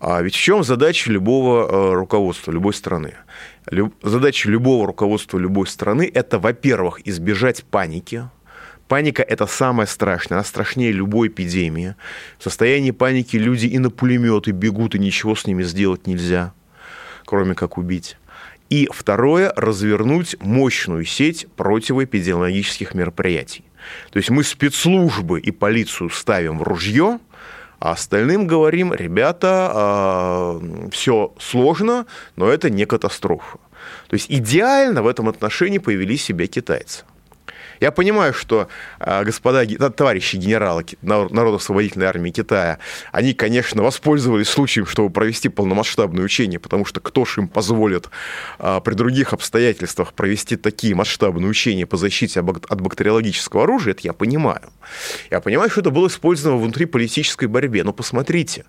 А 0.00 0.22
ведь 0.22 0.34
в 0.34 0.38
чем 0.40 0.64
задача 0.64 1.12
любого 1.12 1.66
э, 1.68 1.94
руководства, 1.94 2.52
любой 2.52 2.72
страны? 2.72 3.14
Задача 4.02 4.48
любого 4.48 4.86
руководства 4.86 5.38
любой 5.38 5.66
страны– 5.66 6.10
это, 6.14 6.38
во-первых, 6.38 7.06
избежать 7.06 7.64
паники, 7.64 8.28
Паника– 8.90 9.22
это 9.28 9.46
самое 9.46 9.86
страшное, 9.86 10.38
она 10.38 10.44
страшнее 10.44 10.90
любой 10.90 11.28
эпидемии. 11.28 11.94
В 12.40 12.42
состоянии 12.42 12.90
паники 12.90 13.36
люди 13.36 13.66
и 13.66 13.78
на 13.78 13.88
пулеметы 13.88 14.50
бегут, 14.50 14.96
и 14.96 14.98
ничего 14.98 15.36
с 15.36 15.46
ними 15.46 15.62
сделать 15.62 16.08
нельзя, 16.08 16.52
кроме 17.24 17.54
как 17.54 17.78
убить. 17.78 18.16
И 18.68 18.88
второе– 18.92 19.52
развернуть 19.56 20.34
мощную 20.40 21.04
сеть 21.04 21.46
противоэпидемиологических 21.54 22.94
мероприятий. 22.94 23.62
То 24.10 24.16
есть 24.16 24.30
мы 24.30 24.42
спецслужбы 24.42 25.38
и 25.38 25.52
полицию 25.52 26.10
ставим 26.10 26.58
в 26.58 26.64
ружье, 26.64 27.20
а 27.78 27.92
остальным 27.92 28.48
говорим, 28.48 28.92
ребята, 28.92 30.60
э, 30.60 30.88
все 30.90 31.32
сложно, 31.38 32.06
но 32.34 32.48
это 32.48 32.70
не 32.70 32.86
катастрофа. 32.86 33.58
То 34.08 34.14
есть 34.14 34.26
идеально 34.28 35.04
в 35.04 35.06
этом 35.06 35.28
отношении 35.28 35.78
появились 35.78 36.24
себя 36.24 36.48
китайцы. 36.48 37.04
Я 37.80 37.92
понимаю, 37.92 38.34
что 38.34 38.68
э, 38.98 39.24
господа, 39.24 39.64
товарищи 39.90 40.36
генералы 40.36 40.84
Народно-освободительной 41.00 42.06
армии 42.06 42.30
Китая, 42.30 42.78
они, 43.10 43.32
конечно, 43.32 43.82
воспользовались 43.82 44.48
случаем, 44.48 44.86
чтобы 44.86 45.08
провести 45.08 45.48
полномасштабное 45.48 46.22
учение, 46.22 46.60
потому 46.60 46.84
что 46.84 47.00
кто 47.00 47.24
ж 47.24 47.38
им 47.38 47.48
позволит 47.48 48.10
э, 48.58 48.80
при 48.84 48.94
других 48.94 49.32
обстоятельствах 49.32 50.12
провести 50.12 50.56
такие 50.56 50.94
масштабные 50.94 51.48
учения 51.48 51.86
по 51.86 51.96
защите 51.96 52.40
от 52.40 52.80
бактериологического 52.80 53.64
оружия, 53.64 53.92
это 53.92 54.02
я 54.04 54.12
понимаю. 54.12 54.70
Я 55.30 55.40
понимаю, 55.40 55.70
что 55.70 55.80
это 55.80 55.90
было 55.90 56.08
использовано 56.08 56.60
внутри 56.60 56.84
политической 56.84 57.46
борьбе. 57.46 57.82
Но 57.82 57.94
посмотрите, 57.94 58.66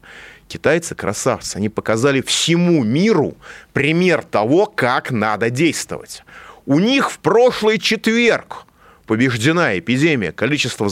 китайцы 0.47 0.95
красавцы, 0.95 1.57
они 1.57 1.67
показали 1.67 2.21
всему 2.21 2.83
миру 2.85 3.35
пример 3.73 4.23
того, 4.23 4.67
как 4.67 5.11
надо 5.11 5.49
действовать. 5.49 6.23
У 6.65 6.79
них 6.79 7.11
в 7.11 7.19
прошлый 7.19 7.77
четверг 7.77 8.65
побеждена 9.05 9.77
эпидемия, 9.77 10.31
количество 10.31 10.89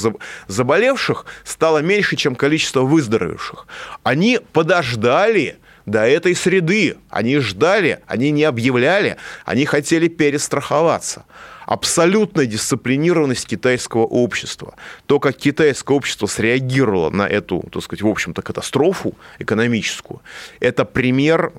заболевших 0.47 1.25
стало 1.43 1.79
меньше, 1.79 2.15
чем 2.15 2.35
количество 2.35 2.81
выздоровевших. 2.81 3.67
Они 4.03 4.39
подождали 4.53 5.57
до 5.85 6.07
этой 6.07 6.35
среды. 6.35 6.97
Они 7.09 7.37
ждали, 7.37 7.99
они 8.07 8.31
не 8.31 8.43
объявляли, 8.43 9.17
они 9.45 9.65
хотели 9.65 10.07
перестраховаться 10.07 11.25
абсолютная 11.69 12.47
дисциплинированность 12.47 13.45
китайского 13.45 14.01
общества. 14.01 14.73
То, 15.05 15.19
как 15.19 15.37
китайское 15.37 15.95
общество 15.95 16.25
среагировало 16.25 17.11
на 17.11 17.27
эту, 17.27 17.63
так 17.71 17.83
сказать, 17.83 18.01
в 18.01 18.07
общем-то, 18.07 18.41
катастрофу 18.41 19.13
экономическую, 19.37 20.19
это 20.59 20.83
пример 20.83 21.53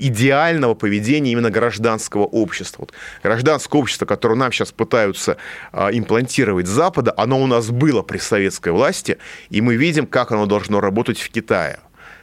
идеального 0.00 0.74
поведения 0.74 1.30
именно 1.30 1.50
гражданского 1.50 2.24
общества. 2.24 2.82
Вот 2.82 2.92
гражданское 3.22 3.78
общество, 3.78 4.06
которое 4.06 4.34
нам 4.34 4.50
сейчас 4.50 4.72
пытаются 4.72 5.36
а, 5.70 5.90
имплантировать 5.92 6.66
с 6.66 6.70
Запада, 6.70 7.14
оно 7.16 7.40
у 7.40 7.46
нас 7.46 7.70
было 7.70 8.02
при 8.02 8.18
советской 8.18 8.72
власти, 8.72 9.18
и 9.50 9.60
мы 9.60 9.76
видим, 9.76 10.08
как 10.08 10.32
оно 10.32 10.46
должно 10.46 10.80
работать 10.80 11.20
в 11.20 11.30
Китае 11.30 11.78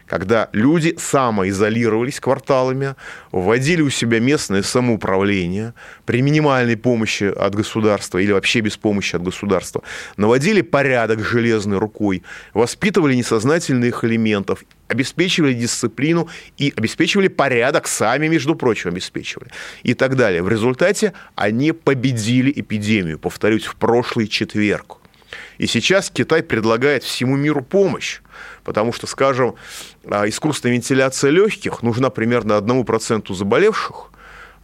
когда 0.08 0.50
люди 0.52 0.96
самоизолировались 0.98 2.20
кварталами, 2.20 2.96
вводили 3.32 3.82
у 3.82 3.90
себя 3.90 4.20
местное 4.20 4.64
самоуправление 4.64 5.74
при 6.06 6.22
минимальной 6.22 6.78
помощи 6.78 7.24
от 7.24 7.56
государства 7.56 8.20
или 8.20 8.32
вообще 8.32 8.60
без 8.60 8.78
помощи 8.78 9.16
от 9.16 9.24
государства, 9.24 9.82
наводили 10.18 10.62
порядок 10.62 11.24
железной 11.24 11.80
рукой, 11.80 12.24
воспитывали 12.54 13.16
несознательных 13.16 14.04
элементов, 14.04 14.64
обеспечивали 14.88 15.54
дисциплину 15.54 16.30
и 16.58 16.72
обеспечивали 16.76 17.28
порядок, 17.28 17.88
сами, 17.88 18.28
между 18.28 18.56
прочим, 18.56 18.92
обеспечивали 18.92 19.50
и 19.84 19.94
так 19.94 20.16
далее. 20.16 20.44
В 20.44 20.50
результате 20.50 21.14
они 21.36 21.72
победили 21.72 22.52
эпидемию, 22.56 23.18
повторюсь, 23.18 23.66
в 23.66 23.76
прошлый 23.76 24.28
четверг. 24.28 24.98
И 25.58 25.68
сейчас 25.68 26.10
Китай 26.10 26.44
предлагает 26.44 27.04
всему 27.04 27.36
миру 27.36 27.62
помощь, 27.64 28.20
потому 28.66 28.92
что, 28.92 29.08
скажем, 29.08 29.56
а, 30.10 30.28
искусственная 30.28 30.76
вентиляция 30.76 31.32
легких 31.32 31.84
нужна 31.84 32.10
примерно 32.10 32.58
1% 32.58 33.34
заболевших, 33.34 34.12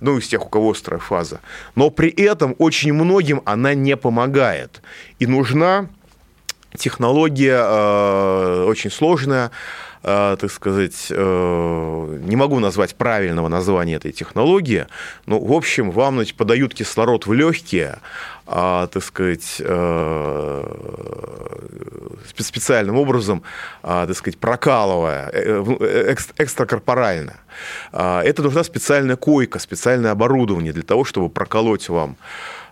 ну, 0.01 0.17
из 0.17 0.27
тех, 0.27 0.45
у 0.45 0.49
кого 0.49 0.71
острая 0.71 0.99
фаза. 0.99 1.39
Но 1.75 1.91
при 1.91 2.09
этом 2.09 2.55
очень 2.57 2.91
многим 2.91 3.41
она 3.45 3.75
не 3.75 3.95
помогает. 3.95 4.81
И 5.19 5.27
нужна 5.27 5.87
технология 6.75 7.61
э, 7.61 8.65
очень 8.65 8.91
сложная, 8.91 9.51
так 10.01 10.51
сказать, 10.51 11.07
э, 11.09 12.17
не 12.23 12.35
могу 12.35 12.59
назвать 12.59 12.95
правильного 12.95 13.47
названия 13.47 13.95
этой 13.95 14.11
технологии, 14.11 14.87
но, 15.27 15.39
в 15.39 15.51
общем, 15.53 15.91
вам 15.91 16.15
значит, 16.15 16.35
подают 16.35 16.73
кислород 16.73 17.27
в 17.27 17.33
легкие, 17.33 17.99
а, 18.47 18.87
так 18.87 19.03
сказать, 19.03 19.57
э, 19.59 20.63
специальным 22.37 22.97
образом, 22.97 23.43
а, 23.83 24.07
так 24.07 24.17
сказать, 24.17 24.39
прокалывая 24.39 25.29
э, 25.31 25.63
э, 25.79 26.15
экстракорпорально. 26.37 27.35
А, 27.91 28.21
это 28.23 28.41
нужна 28.41 28.63
специальная 28.63 29.15
койка, 29.15 29.59
специальное 29.59 30.11
оборудование 30.11 30.73
для 30.73 30.83
того, 30.83 31.05
чтобы 31.05 31.29
проколоть 31.29 31.87
вам 31.89 32.17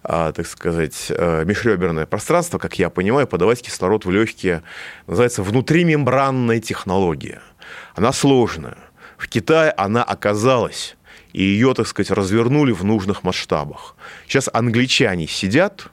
так 0.04 0.48
сказать, 0.48 1.10
межреберное 1.10 2.06
пространство, 2.06 2.58
как 2.58 2.80
я 2.80 2.90
понимаю, 2.90 3.28
подавать 3.28 3.62
кислород 3.62 4.06
в 4.06 4.12
легкие, 4.12 4.64
называется 5.08 5.44
внутримембранная 5.44 6.60
технология. 6.60 7.42
Она 7.96 8.14
сложная. 8.14 8.78
В 9.18 9.28
Китае 9.28 9.72
она 9.72 10.04
оказалась 10.04 10.96
и 11.34 11.44
ее, 11.44 11.74
так 11.74 11.88
сказать, 11.88 12.12
развернули 12.12 12.72
в 12.72 12.84
нужных 12.84 13.24
масштабах. 13.24 13.96
Сейчас 14.28 14.50
англичане 14.52 15.28
сидят 15.28 15.92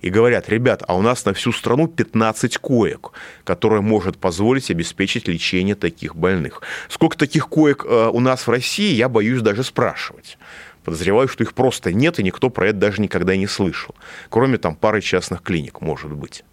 и 0.00 0.10
говорят, 0.10 0.48
ребят, 0.48 0.82
а 0.86 0.96
у 0.96 1.02
нас 1.02 1.24
на 1.24 1.32
всю 1.32 1.52
страну 1.52 1.86
15 1.86 2.58
коек, 2.58 3.12
которые 3.44 3.82
может 3.82 4.18
позволить 4.18 4.70
обеспечить 4.70 5.28
лечение 5.28 5.74
таких 5.74 6.16
больных. 6.16 6.62
Сколько 6.88 7.16
таких 7.16 7.48
коек 7.48 7.84
э, 7.86 8.10
у 8.12 8.20
нас 8.20 8.46
в 8.46 8.50
России, 8.50 8.92
я 8.94 9.08
боюсь 9.08 9.42
даже 9.42 9.62
спрашивать. 9.62 10.38
Подозреваю, 10.84 11.28
что 11.28 11.44
их 11.44 11.54
просто 11.54 11.92
нет, 11.92 12.18
и 12.18 12.22
никто 12.22 12.50
про 12.50 12.68
это 12.68 12.78
даже 12.78 13.00
никогда 13.00 13.36
не 13.36 13.46
слышал. 13.46 13.94
Кроме 14.30 14.58
там 14.58 14.74
пары 14.74 15.00
частных 15.00 15.42
клиник, 15.42 15.80
может 15.80 16.12
быть. 16.12 16.44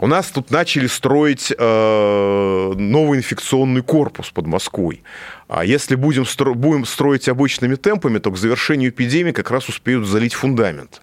У 0.00 0.06
нас 0.06 0.30
тут 0.30 0.50
начали 0.50 0.86
строить 0.86 1.52
э, 1.56 2.72
новый 2.76 3.18
инфекционный 3.18 3.82
корпус 3.82 4.30
под 4.30 4.46
Москвой. 4.46 5.02
А 5.48 5.64
если 5.64 5.96
будем, 5.96 6.22
стро- 6.22 6.54
будем 6.54 6.86
строить 6.86 7.28
обычными 7.28 7.74
темпами, 7.74 8.18
то 8.18 8.30
к 8.30 8.38
завершению 8.38 8.90
эпидемии 8.90 9.32
как 9.32 9.50
раз 9.50 9.68
успеют 9.68 10.06
залить 10.06 10.34
фундамент. 10.34 11.02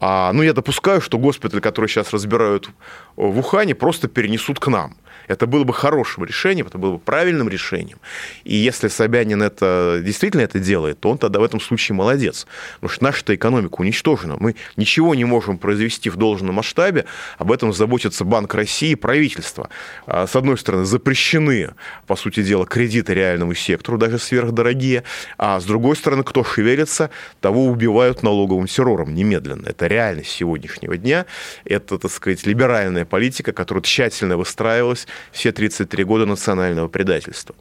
А, 0.00 0.32
ну, 0.32 0.42
я 0.42 0.52
допускаю, 0.52 1.00
что 1.00 1.18
госпиталь, 1.18 1.60
который 1.60 1.88
сейчас 1.88 2.12
разбирают 2.12 2.70
в 3.16 3.38
Ухане, 3.38 3.74
просто 3.74 4.06
перенесут 4.06 4.60
к 4.60 4.68
нам. 4.68 4.96
Это 5.28 5.46
было 5.46 5.64
бы 5.64 5.72
хорошим 5.72 6.24
решением, 6.24 6.66
это 6.66 6.78
было 6.78 6.92
бы 6.92 6.98
правильным 6.98 7.48
решением. 7.48 7.98
И 8.44 8.54
если 8.54 8.88
Собянин 8.88 9.42
это 9.42 10.00
действительно 10.02 10.42
это 10.42 10.58
делает, 10.58 11.00
то 11.00 11.10
он 11.10 11.18
тогда 11.18 11.40
в 11.40 11.44
этом 11.44 11.60
случае 11.60 11.96
молодец. 11.96 12.46
Потому 12.74 12.90
что 12.90 13.04
наша 13.04 13.34
экономика 13.34 13.76
уничтожена. 13.78 14.36
Мы 14.38 14.56
ничего 14.76 15.14
не 15.14 15.24
можем 15.24 15.58
произвести 15.58 16.10
в 16.10 16.16
должном 16.16 16.56
масштабе. 16.56 17.06
Об 17.38 17.52
этом 17.52 17.72
заботится 17.72 18.24
Банк 18.24 18.54
России 18.54 18.90
и 18.90 18.94
правительство. 18.94 19.68
А, 20.06 20.26
с 20.26 20.36
одной 20.36 20.58
стороны, 20.58 20.84
запрещены, 20.84 21.70
по 22.06 22.16
сути 22.16 22.42
дела, 22.42 22.66
кредиты 22.66 23.14
реальному 23.14 23.54
сектору, 23.54 23.98
даже 23.98 24.18
сверхдорогие. 24.18 25.04
А 25.38 25.60
с 25.60 25.64
другой 25.64 25.96
стороны, 25.96 26.22
кто 26.24 26.44
шевелится, 26.44 27.10
того 27.40 27.66
убивают 27.66 28.22
налоговым 28.22 28.66
террором 28.66 29.14
немедленно. 29.14 29.68
Это 29.68 29.86
реальность 29.86 30.30
сегодняшнего 30.30 30.96
дня. 30.96 31.26
Это, 31.64 31.98
так 31.98 32.10
сказать, 32.10 32.46
либеральная 32.46 33.04
политика, 33.04 33.52
которая 33.52 33.82
тщательно 33.82 34.36
выстраивалась 34.36 35.06
все 35.32 35.52
33 35.52 36.04
года 36.04 36.26
национального 36.26 36.88
предательства. 36.88 37.54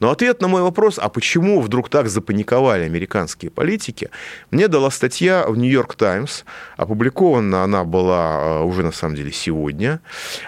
Но 0.00 0.10
ответ 0.10 0.40
на 0.40 0.48
мой 0.48 0.62
вопрос, 0.62 0.98
а 0.98 1.08
почему 1.08 1.60
вдруг 1.60 1.88
так 1.88 2.08
запаниковали 2.08 2.84
американские 2.84 3.50
политики, 3.50 4.10
мне 4.50 4.68
дала 4.68 4.90
статья 4.90 5.46
в 5.48 5.56
«Нью-Йорк 5.56 5.94
Таймс». 5.94 6.44
Опубликована 6.76 7.64
она 7.64 7.84
была 7.84 8.40
э, 8.40 8.62
уже, 8.62 8.82
на 8.82 8.92
самом 8.92 9.16
деле, 9.16 9.32
сегодня. 9.32 10.00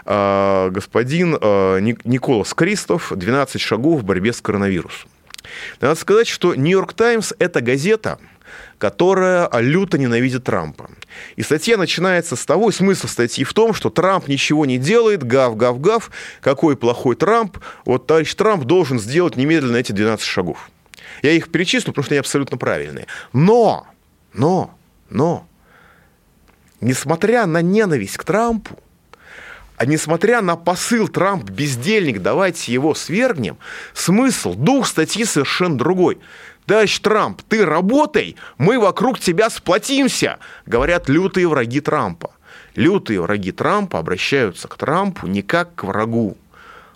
Э, 0.05 0.71
господин 0.71 1.37
э, 1.41 1.81
Николас 2.05 2.55
Кристоф 2.55 3.13
«12 3.13 3.59
шагов 3.59 4.01
в 4.01 4.05
борьбе 4.05 4.33
с 4.33 4.41
коронавирусом». 4.41 5.11
Надо 5.81 5.95
сказать, 5.95 6.29
что 6.29 6.55
«Нью-Йорк 6.55 6.93
Таймс»– 6.93 7.33
это 7.39 7.61
газета– 7.61 8.19
которая 8.79 9.49
люто 9.55 9.99
ненавидит 9.99 10.45
Трампа. 10.45 10.89
И 11.37 11.43
статья 11.43 11.77
начинается 11.77 12.37
с 12.37 12.47
того, 12.47 12.71
и 12.71 12.73
смысл 12.73 13.09
статьи 13.09 13.45
в 13.45 13.53
том, 13.53 13.75
что 13.75 13.91
Трамп 13.91 14.29
ничего 14.29 14.67
не 14.67 14.79
делает, 14.79 15.25
гав, 15.25 15.57
гав, 15.57 15.81
гав, 15.81 16.11
какой 16.41 16.77
плохой 16.77 17.17
Трамп, 17.17 17.59
вот 17.85 18.07
товарищ 18.07 18.35
Трамп 18.35 18.65
должен 18.65 18.99
сделать 19.01 19.37
немедленно 19.37 19.77
эти 19.77 19.93
12 19.93 20.25
шагов. 20.25 20.71
Я 21.23 21.33
их 21.33 21.51
перечислю, 21.51 21.93
потому 21.93 22.05
что 22.05 22.15
они 22.15 22.21
абсолютно 22.21 22.57
правильные. 22.57 23.07
Но, 23.33 23.87
но, 24.33 24.75
но, 25.11 25.47
несмотря 26.81 27.47
на 27.47 27.61
ненависть 27.61 28.17
к 28.17 28.25
Трампу, 28.25 28.79
а 29.77 29.87
несмотря 29.87 30.41
на 30.41 30.57
посыл 30.57 31.07
Трамп 31.07 31.51
бездельник, 31.51 32.21
давайте 32.21 32.73
его 32.73 32.95
свергнем, 32.95 33.59
смысл, 33.95 34.55
дух 34.55 34.87
статьи 34.89 35.25
совершенно 35.25 35.79
другой. 35.79 36.19
Товарищ 36.69 36.99
Трамп, 36.99 37.41
ты 37.49 37.65
работай, 37.65 38.37
мы 38.59 38.79
вокруг 38.79 39.19
тебя 39.19 39.49
сплотимся, 39.49 40.39
говорят 40.67 41.09
лютые 41.09 41.49
враги 41.49 41.81
Трампа. 41.81 42.33
Лютые 42.75 43.23
враги 43.23 43.53
Трампа 43.53 43.99
обращаются 43.99 44.69
к 44.69 44.77
Трампу 44.77 45.27
не 45.27 45.41
как 45.41 45.75
к 45.75 45.85
врагу, 45.85 46.37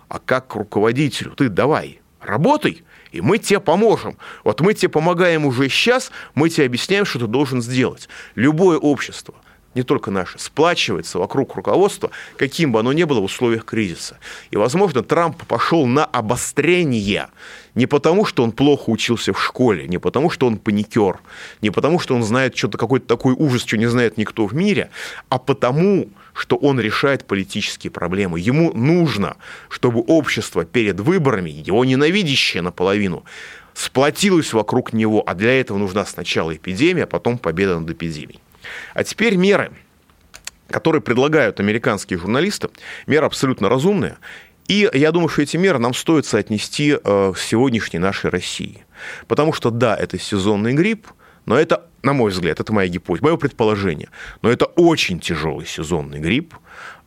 а 0.09 0.19
как 0.19 0.49
к 0.49 0.55
руководителю. 0.55 1.31
Ты 1.31 1.49
давай, 1.49 2.01
работай, 2.21 2.83
и 3.11 3.19
мы 3.19 3.39
тебе 3.39 3.59
поможем. 3.59 4.19
Вот 4.43 4.61
мы 4.61 4.75
тебе 4.75 4.89
помогаем 4.89 5.43
уже 5.43 5.67
сейчас, 5.69 6.11
мы 6.35 6.49
тебе 6.49 6.67
объясняем, 6.67 7.03
что 7.03 7.17
ты 7.17 7.25
должен 7.25 7.59
сделать. 7.63 8.07
Любое 8.35 8.77
общество, 8.77 9.33
не 9.75 9.83
только 9.83 10.11
наше, 10.11 10.39
сплачивается 10.39 11.19
вокруг 11.19 11.55
руководства, 11.55 12.11
каким 12.37 12.71
бы 12.71 12.79
оно 12.79 12.93
ни 12.93 13.03
было 13.03 13.19
в 13.19 13.25
условиях 13.25 13.65
кризиса. 13.65 14.17
И, 14.51 14.57
возможно, 14.57 15.03
Трамп 15.03 15.43
пошел 15.45 15.85
на 15.85 16.05
обострение 16.05 17.29
не 17.75 17.87
потому, 17.87 18.25
что 18.25 18.43
он 18.43 18.51
плохо 18.51 18.89
учился 18.89 19.33
в 19.33 19.43
школе, 19.43 19.87
не 19.87 19.97
потому, 19.97 20.29
что 20.29 20.47
он 20.47 20.57
паникер, 20.57 21.19
не 21.61 21.71
потому, 21.71 21.99
что 21.99 22.15
он 22.15 22.23
знает 22.23 22.55
что-то, 22.55 22.77
какой-то 22.77 23.07
такой 23.07 23.33
ужас, 23.33 23.63
что 23.63 23.77
не 23.77 23.87
знает 23.87 24.17
никто 24.17 24.45
в 24.45 24.53
мире, 24.53 24.89
а 25.29 25.39
потому, 25.39 26.09
что 26.33 26.55
он 26.55 26.79
решает 26.79 27.25
политические 27.25 27.91
проблемы. 27.91 28.39
Ему 28.39 28.73
нужно, 28.73 29.37
чтобы 29.69 30.01
общество 30.01 30.65
перед 30.65 30.99
выборами, 30.99 31.49
его 31.49 31.83
ненавидящее 31.85 32.61
наполовину, 32.61 33.23
сплотилось 33.73 34.53
вокруг 34.53 34.93
него, 34.93 35.23
а 35.25 35.33
для 35.33 35.59
этого 35.59 35.77
нужна 35.77 36.05
сначала 36.05 36.55
эпидемия, 36.55 37.03
а 37.03 37.07
потом 37.07 37.37
победа 37.37 37.79
над 37.79 37.89
эпидемией. 37.89 38.42
А 38.93 39.03
теперь 39.03 39.35
меры, 39.35 39.71
которые 40.69 41.01
предлагают 41.01 41.59
американские 41.59 42.19
журналисты, 42.19 42.69
меры 43.07 43.25
абсолютно 43.25 43.69
разумные, 43.69 44.17
и 44.67 44.89
я 44.93 45.11
думаю, 45.11 45.29
что 45.29 45.41
эти 45.41 45.57
меры 45.57 45.79
нам 45.79 45.93
стоит 45.93 46.25
соотнести 46.25 46.97
э, 47.03 47.33
с 47.35 47.41
сегодняшней 47.41 47.99
нашей 47.99 48.29
Россией. 48.29 48.83
Потому 49.27 49.53
что, 49.53 49.71
да, 49.71 49.95
это 49.95 50.17
сезонный 50.17 50.73
грипп, 50.73 51.07
но 51.45 51.57
это, 51.57 51.85
на 52.01 52.13
мой 52.13 52.31
взгляд, 52.31 52.59
это 52.59 52.71
моя 52.71 52.87
гипотеза, 52.87 53.25
мое 53.25 53.37
предположение, 53.37 54.09
но 54.41 54.49
это 54.49 54.65
очень 54.65 55.19
тяжелый 55.19 55.65
сезонный 55.65 56.19
грипп, 56.19 56.55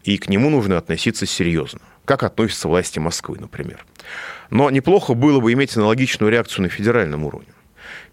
и 0.04 0.18
к 0.18 0.28
нему 0.28 0.50
нужно 0.50 0.76
относиться 0.76 1.26
серьезно. 1.26 1.80
Как 2.04 2.22
относятся 2.22 2.68
власти 2.68 2.98
Москвы, 2.98 3.38
например. 3.40 3.84
Но 4.50 4.70
неплохо 4.70 5.14
было 5.14 5.40
бы 5.40 5.52
иметь 5.52 5.76
аналогичную 5.76 6.30
реакцию 6.30 6.64
на 6.64 6.68
федеральном 6.68 7.24
уровне. 7.24 7.48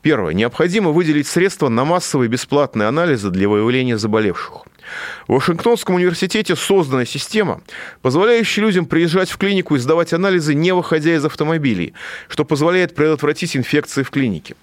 Первое. 0.03 0.33
Необходимо 0.33 0.91
выделить 0.91 1.27
средства 1.27 1.69
на 1.69 1.85
массовые 1.85 2.27
бесплатные 2.27 2.89
анализы 2.89 3.29
для 3.29 3.47
выявления 3.47 3.97
заболевших. 3.97 4.65
В 5.29 5.33
Вашингтонском 5.33 5.95
университете 5.95 6.57
создана 6.57 7.05
система, 7.05 7.61
позволяющая 8.01 8.63
людям 8.63 8.85
приезжать 8.85 9.31
в 9.31 9.37
клинику 9.37 9.77
и 9.77 9.79
сдавать 9.79 10.11
анализы, 10.11 10.53
не 10.53 10.73
выходя 10.73 11.15
из 11.15 11.23
автомобилей, 11.23 11.93
что 12.27 12.43
позволяет 12.43 12.95
предотвратить 12.95 13.55
инфекции 13.55 14.03
в 14.03 14.11
клинике. 14.11 14.55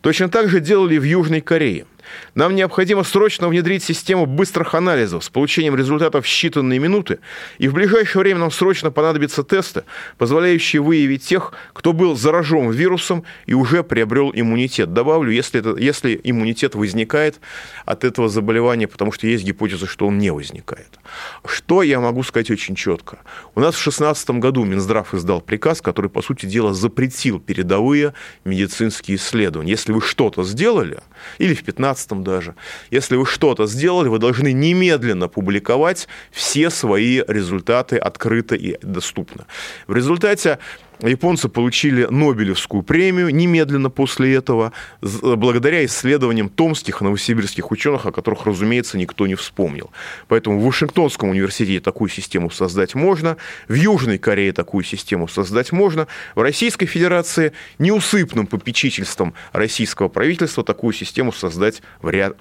Точно 0.00 0.28
так 0.28 0.48
же 0.48 0.58
делали 0.58 0.98
в 0.98 1.04
Южной 1.04 1.40
Корее– 1.42 1.86
нам 2.34 2.54
необходимо 2.54 3.04
срочно 3.04 3.48
внедрить 3.48 3.82
систему 3.82 4.26
быстрых 4.26 4.74
анализов 4.74 5.24
с 5.24 5.28
получением 5.28 5.76
результатов 5.76 6.24
в 6.24 6.28
считанные 6.28 6.78
минуты, 6.78 7.18
и 7.58 7.68
в 7.68 7.74
ближайшее 7.74 8.22
время 8.22 8.40
нам 8.40 8.50
срочно 8.50 8.90
понадобятся 8.90 9.42
тесты, 9.42 9.84
позволяющие 10.16 10.82
выявить 10.82 11.24
тех, 11.24 11.52
кто 11.72 11.92
был 11.92 12.16
заражен 12.16 12.70
вирусом 12.70 13.24
и 13.46 13.54
уже 13.54 13.82
приобрел 13.82 14.30
иммунитет. 14.34 14.92
Добавлю, 14.92 15.30
если, 15.30 15.60
это, 15.60 15.76
если 15.76 16.20
иммунитет 16.22 16.74
возникает 16.74 17.40
от 17.84 18.04
этого 18.04 18.28
заболевания, 18.28 18.88
потому 18.88 19.12
что 19.12 19.26
есть 19.26 19.44
гипотеза, 19.44 19.86
что 19.86 20.06
он 20.06 20.18
не 20.18 20.30
возникает. 20.32 20.98
Что 21.44 21.82
я 21.82 22.00
могу 22.00 22.22
сказать 22.22 22.50
очень 22.50 22.74
четко? 22.74 23.18
У 23.54 23.60
нас 23.60 23.74
в 23.74 23.82
2016 23.82 24.30
году 24.30 24.64
Минздрав 24.64 25.14
издал 25.14 25.40
приказ, 25.40 25.80
который, 25.80 26.10
по 26.10 26.22
сути 26.22 26.46
дела, 26.46 26.74
запретил 26.74 27.40
передовые 27.40 28.14
медицинские 28.44 29.16
исследования. 29.16 29.70
Если 29.70 29.92
вы 29.92 30.00
что-то 30.00 30.44
сделали, 30.44 30.98
или 31.38 31.54
в 31.54 31.64
2015 31.64 32.07
2015 32.08 32.22
даже. 32.22 32.54
Если 32.90 33.16
вы 33.16 33.26
что-то 33.26 33.66
сделали, 33.66 34.08
вы 34.08 34.18
должны 34.18 34.52
немедленно 34.52 35.28
публиковать 35.28 36.08
все 36.30 36.70
свои 36.70 37.22
результаты 37.26 37.96
открыто 37.96 38.54
и 38.54 38.78
доступно. 38.82 39.46
В 39.86 39.94
результате 39.94 40.58
Японцы 41.00 41.48
получили 41.48 42.06
Нобелевскую 42.10 42.82
премию 42.82 43.28
немедленно 43.30 43.90
после 43.90 44.34
этого, 44.34 44.72
благодаря 45.00 45.84
исследованиям 45.84 46.48
томских 46.48 47.00
и 47.00 47.04
новосибирских 47.04 47.70
ученых, 47.70 48.06
о 48.06 48.12
которых, 48.12 48.46
разумеется, 48.46 48.98
никто 48.98 49.26
не 49.26 49.36
вспомнил. 49.36 49.90
Поэтому 50.26 50.58
в 50.58 50.64
Вашингтонском 50.64 51.30
университете 51.30 51.80
такую 51.80 52.08
систему 52.08 52.50
создать 52.50 52.94
можно, 52.94 53.36
в 53.68 53.74
Южной 53.74 54.18
Корее 54.18 54.52
такую 54.52 54.82
систему 54.82 55.28
создать 55.28 55.70
можно, 55.70 56.08
в 56.34 56.40
Российской 56.40 56.86
Федерации 56.86 57.52
неусыпным 57.78 58.46
попечительством 58.46 59.34
российского 59.52 60.08
правительства 60.08 60.64
такую 60.64 60.92
систему 60.92 61.32
создать 61.32 61.82
вряд, 62.02 62.36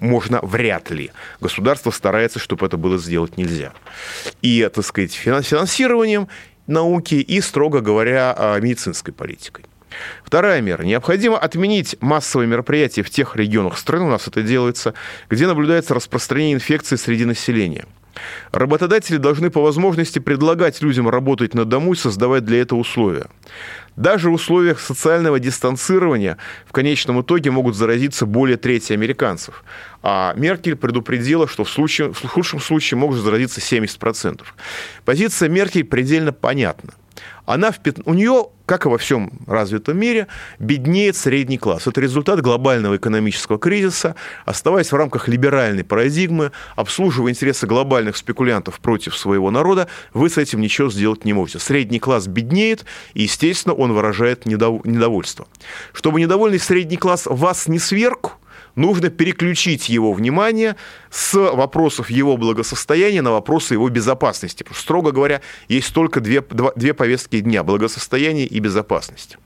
можно 0.00 0.40
вряд 0.42 0.90
ли. 0.90 1.10
Государство 1.40 1.90
старается, 1.90 2.38
чтобы 2.38 2.66
это 2.66 2.76
было 2.76 2.98
сделать 2.98 3.38
нельзя. 3.38 3.72
И, 4.42 4.68
так 4.72 4.84
сказать, 4.84 5.14
финансированием 5.14 6.28
науки 6.66 7.14
и, 7.16 7.40
строго 7.40 7.80
говоря, 7.80 8.34
а, 8.36 8.58
медицинской 8.60 9.12
политикой. 9.12 9.64
Вторая 10.24 10.60
мера. 10.60 10.82
Необходимо 10.82 11.38
отменить 11.38 11.96
массовые 12.00 12.48
мероприятия 12.48 13.02
в 13.02 13.10
тех 13.10 13.36
регионах 13.36 13.78
страны, 13.78 14.06
у 14.06 14.10
нас 14.10 14.26
это 14.26 14.42
делается, 14.42 14.94
где 15.30 15.46
наблюдается 15.46 15.94
распространение 15.94 16.54
инфекции 16.54 16.96
среди 16.96 17.24
населения. 17.24 17.86
Работодатели 18.52 19.16
должны 19.16 19.50
по 19.50 19.60
возможности 19.62 20.18
предлагать 20.18 20.82
людям 20.82 21.08
работать 21.08 21.54
на 21.54 21.64
дому 21.64 21.92
и 21.92 21.96
создавать 21.96 22.44
для 22.44 22.60
этого 22.60 22.80
условия. 22.80 23.26
Даже 23.96 24.30
в 24.30 24.32
условиях 24.34 24.80
социального 24.80 25.38
дистанцирования 25.38 26.36
в 26.66 26.72
конечном 26.72 27.22
итоге 27.22 27.50
могут 27.50 27.76
заразиться 27.76 28.26
более 28.26 28.56
трети 28.56 28.92
американцев. 28.92 29.64
А 30.02 30.34
Меркель 30.36 30.76
предупредила, 30.76 31.46
что 31.46 31.64
в, 31.64 31.70
случае, 31.70 32.12
в 32.12 32.26
худшем 32.26 32.60
случае 32.60 32.98
могут 32.98 33.18
заразиться 33.18 33.60
70%. 33.60 34.42
Позиция 35.04 35.48
Меркель 35.48 35.84
предельно 35.84 36.32
понятна 36.32 36.94
она 37.46 37.70
в, 37.72 37.80
у 38.04 38.14
нее, 38.14 38.46
как 38.66 38.86
и 38.86 38.88
во 38.88 38.98
всем 38.98 39.30
развитом 39.46 39.98
мире, 39.98 40.26
беднеет 40.58 41.16
средний 41.16 41.58
класс. 41.58 41.86
Это 41.86 42.00
результат 42.00 42.40
глобального 42.40 42.96
экономического 42.96 43.58
кризиса. 43.58 44.14
Оставаясь 44.46 44.90
в 44.90 44.96
рамках 44.96 45.28
либеральной 45.28 45.84
парадигмы, 45.84 46.52
обслуживая 46.76 47.32
интересы 47.32 47.66
глобальных 47.66 48.16
спекулянтов 48.16 48.80
против 48.80 49.16
своего 49.16 49.50
народа, 49.50 49.88
вы 50.14 50.30
с 50.30 50.38
этим 50.38 50.60
ничего 50.60 50.90
сделать 50.90 51.24
не 51.24 51.32
можете. 51.32 51.58
Средний 51.58 51.98
класс 51.98 52.26
беднеет, 52.26 52.84
и, 53.12 53.22
естественно, 53.22 53.74
он 53.74 53.92
выражает 53.92 54.46
недовольство. 54.46 55.46
Чтобы 55.92 56.20
недовольный 56.20 56.58
средний 56.58 56.96
класс 56.96 57.26
вас 57.26 57.68
не 57.68 57.78
сверг, 57.78 58.33
нужно 58.76 59.10
переключить 59.10 59.88
его 59.88 60.12
внимание 60.12 60.76
с 61.10 61.34
вопросов 61.34 62.10
его 62.10 62.36
благосостояния 62.36 63.22
на 63.22 63.32
вопросы 63.32 63.74
его 63.74 63.88
безопасности. 63.88 64.62
Потому 64.62 64.74
что, 64.74 64.82
строго 64.82 65.12
говоря, 65.12 65.40
есть 65.68 65.92
только 65.94 66.20
две, 66.20 66.40
два, 66.40 66.72
две 66.76 66.94
повестки 66.94 67.40
дня– 67.40 67.62
благосостояние 67.64 68.46
и 68.46 68.58
безопасность. 68.60 69.38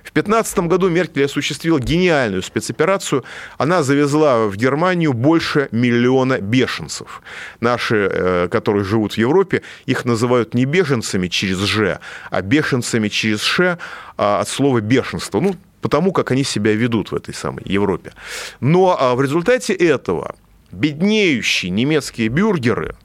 В 0.00 0.12
2015 0.12 0.58
году 0.60 0.88
Меркель 0.88 1.24
осуществила 1.24 1.80
гениальную 1.80 2.42
спецоперацию. 2.42 3.24
Она 3.58 3.82
завезла 3.82 4.46
в 4.46 4.56
Германию 4.56 5.12
больше 5.12 5.68
миллиона 5.72 6.40
бешенцев. 6.40 7.22
Наши, 7.60 8.08
э, 8.10 8.48
которые 8.48 8.84
живут 8.84 9.14
в 9.14 9.18
Европе, 9.18 9.62
их 9.86 10.04
называют 10.04 10.54
не 10.54 10.64
беженцами 10.64 11.28
через 11.28 11.58
«ж», 11.58 11.98
а 12.30 12.42
бешенцами 12.42 13.08
через 13.08 13.42
«ш» 13.42 13.78
а, 14.16 14.40
от 14.40 14.48
слова 14.48 14.80
«бешенство». 14.80 15.40
Ну, 15.40 15.56
потому, 15.80 16.12
как 16.12 16.30
они 16.30 16.44
себя 16.44 16.72
ведут 16.72 17.12
в 17.12 17.14
этой 17.14 17.34
самой 17.34 17.64
Европе. 17.64 18.12
Но 18.60 18.96
а, 18.98 19.14
в 19.14 19.22
результате 19.22 19.72
этого 19.72 20.34
беднеющие 20.72 21.70
немецкие 21.70 22.28
бюргеры, 22.28 22.96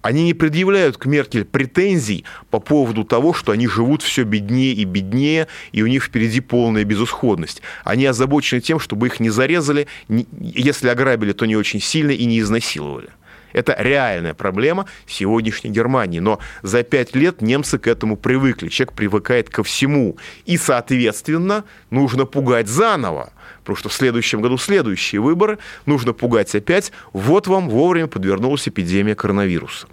они 0.00 0.24
не 0.24 0.34
предъявляют 0.34 0.96
к 0.96 1.06
Меркель 1.06 1.44
претензий 1.44 2.24
по 2.50 2.60
поводу 2.60 3.04
того, 3.04 3.34
что 3.34 3.52
они 3.52 3.66
живут 3.66 4.02
все 4.02 4.22
беднее 4.22 4.72
и 4.72 4.84
беднее, 4.84 5.48
и 5.72 5.82
у 5.82 5.86
них 5.86 6.04
впереди 6.04 6.40
полная 6.40 6.84
безысходность. 6.84 7.62
Они 7.84 8.06
озабочены 8.06 8.60
тем, 8.60 8.78
чтобы 8.78 9.08
их 9.08 9.18
не 9.18 9.30
зарезали, 9.30 9.88
если 10.08 10.88
ограбили, 10.88 11.32
то 11.32 11.46
не 11.46 11.56
очень 11.56 11.80
сильно 11.80 12.12
и 12.12 12.24
не 12.26 12.38
изнасиловали. 12.38 13.08
Это 13.52 13.76
реальная 13.78 14.34
проблема 14.34 14.86
сегодняшней 15.06 15.70
Германии. 15.70 16.20
Но 16.20 16.38
за 16.62 16.82
пять 16.82 17.14
лет 17.14 17.42
немцы 17.42 17.78
к 17.78 17.86
этому 17.86 18.16
привыкли. 18.16 18.68
Человек 18.68 18.94
привыкает 18.94 19.48
ко 19.48 19.62
всему. 19.62 20.16
И, 20.44 20.56
соответственно, 20.56 21.64
нужно 21.90 22.24
пугать 22.26 22.68
заново. 22.68 23.32
Потому 23.60 23.76
что 23.76 23.88
в 23.88 23.92
следующем 23.92 24.40
году 24.40 24.58
следующие 24.58 25.20
выборы 25.20 25.58
нужно 25.86 26.12
пугать 26.12 26.54
опять. 26.54 26.92
Вот 27.12 27.46
вам 27.46 27.68
вовремя 27.68 28.06
подвернулась 28.06 28.68
эпидемия 28.68 29.14
коронавируса. 29.14 29.88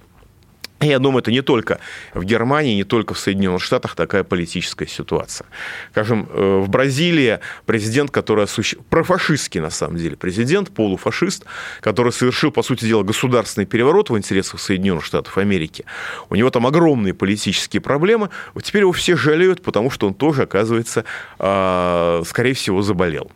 Я 0.82 1.00
думаю, 1.00 1.22
это 1.22 1.32
не 1.32 1.42
только 1.42 1.80
в 2.14 2.24
Германии, 2.26 2.76
не 2.76 2.84
только 2.84 3.14
в 3.14 3.20
Соединенных 3.20 3.62
Штатах 3.62 3.96
такая 3.96 4.24
политическая 4.24 4.88
ситуация. 4.88 5.48
Скажем, 5.92 6.28
э, 6.30 6.60
в 6.60 6.70
Бразилии 6.70 7.40
президент, 7.66 8.12
который 8.12 8.44
осуществ... 8.44 8.84
профашистский 8.90 9.62
на 9.62 9.70
самом 9.70 9.96
деле 9.98 10.18
президент, 10.18 10.72
полуфашист, 10.72 11.46
который 11.80 12.12
совершил, 12.12 12.52
по 12.52 12.62
сути 12.62 12.86
дела, 12.86 13.04
государственный 13.04 13.66
переворот 13.66 14.10
в 14.10 14.18
интересах 14.18 14.60
Соединенных 14.60 15.06
Штатов 15.06 15.38
Америки. 15.38 15.86
У 16.30 16.36
него 16.36 16.50
там 16.50 16.68
огромные 16.68 17.14
политические 17.14 17.82
проблемы. 17.82 18.30
Вот 18.54 18.66
теперь 18.66 18.82
его 18.82 18.92
все 18.92 19.16
жалеют, 19.16 19.64
потому 19.64 19.90
что 19.90 20.08
он 20.08 20.14
тоже, 20.14 20.44
оказывается, 20.44 21.06
а, 21.40 22.22
скорее 22.26 22.54
всего, 22.54 22.82
заболел. 22.82 23.32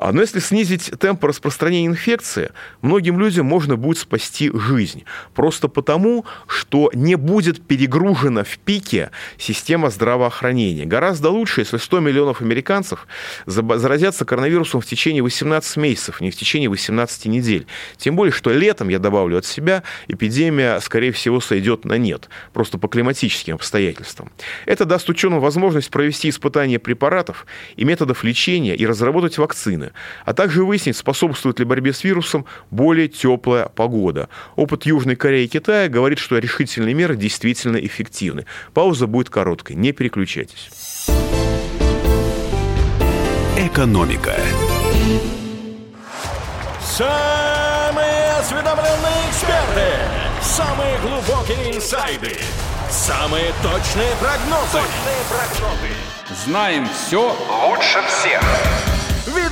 А, 0.00 0.12
Но 0.12 0.22
если 0.22 0.38
снизить 0.38 0.90
темп 0.98 1.24
распространения 1.24 1.86
инфекции, 1.86 2.52
многим 2.80 3.20
людям 3.20 3.44
можно 3.44 3.76
будет 3.76 3.98
спасти 3.98 4.50
жизнь. 4.52 5.04
Просто 5.34 5.68
потому, 5.68 6.24
что 6.46 6.90
не 6.94 7.16
будет 7.16 7.60
перегружена 7.66 8.42
в 8.42 8.58
пике 8.58 9.10
система 9.36 9.90
здравоохранения. 9.90 10.86
Гораздо 10.86 11.28
лучше, 11.28 11.60
если 11.60 11.76
100 11.76 12.00
миллионов 12.00 12.40
американцев 12.40 13.06
заразятся 13.44 14.24
коронавирусом 14.24 14.80
в 14.80 14.86
течение 14.86 15.22
18 15.22 15.76
месяцев, 15.76 16.22
не 16.22 16.30
в 16.30 16.36
течение 16.36 16.70
18 16.70 17.26
недель. 17.26 17.66
Тем 17.98 18.16
более, 18.16 18.32
что 18.32 18.50
летом, 18.52 18.88
я 18.88 19.00
добавлю 19.00 19.36
от 19.36 19.44
себя, 19.44 19.82
эпидемия, 20.08 20.80
скорее 20.80 21.12
всего, 21.12 21.40
сойдет 21.40 21.84
на 21.84 21.98
нет. 21.98 22.30
Просто 22.54 22.78
по 22.78 22.88
климатическим 22.88 23.56
обстоятельствам. 23.56 24.32
Это 24.64 24.86
даст 24.86 25.10
ученым 25.10 25.40
возможность 25.40 25.90
провести 25.90 26.30
испытания 26.30 26.78
препаратов 26.78 27.44
и 27.76 27.84
методов 27.84 28.24
лечения 28.24 28.74
и 28.74 28.86
разработать 28.86 29.36
вакцины, 29.36 29.89
а 30.24 30.32
также 30.32 30.64
выяснить, 30.64 30.96
способствует 30.96 31.58
ли 31.58 31.64
борьбе 31.64 31.92
с 31.92 32.04
вирусом 32.04 32.46
более 32.70 33.08
теплая 33.08 33.66
погода. 33.66 34.28
Опыт 34.56 34.86
Южной 34.86 35.16
Кореи 35.16 35.44
и 35.44 35.48
Китая 35.48 35.88
говорит, 35.88 36.18
что 36.18 36.38
решительные 36.38 36.94
меры 36.94 37.16
действительно 37.16 37.76
эффективны. 37.76 38.46
Пауза 38.74 39.06
будет 39.06 39.30
короткой, 39.30 39.76
не 39.76 39.92
переключайтесь. 39.92 40.70
«Экономика». 43.56 44.34
Самые 46.82 48.32
осведомленные 48.40 49.30
эксперты, 49.30 49.88
самые 50.42 50.98
глубокие 51.00 51.76
инсайды, 51.76 52.36
самые 52.90 53.52
точные 53.62 54.12
прогнозы. 54.20 54.72
Точные 54.72 55.22
прогнозы. 55.28 55.94
Знаем 56.44 56.88
все 56.88 57.36
Лучше 57.68 58.02
всех. 58.08 59.09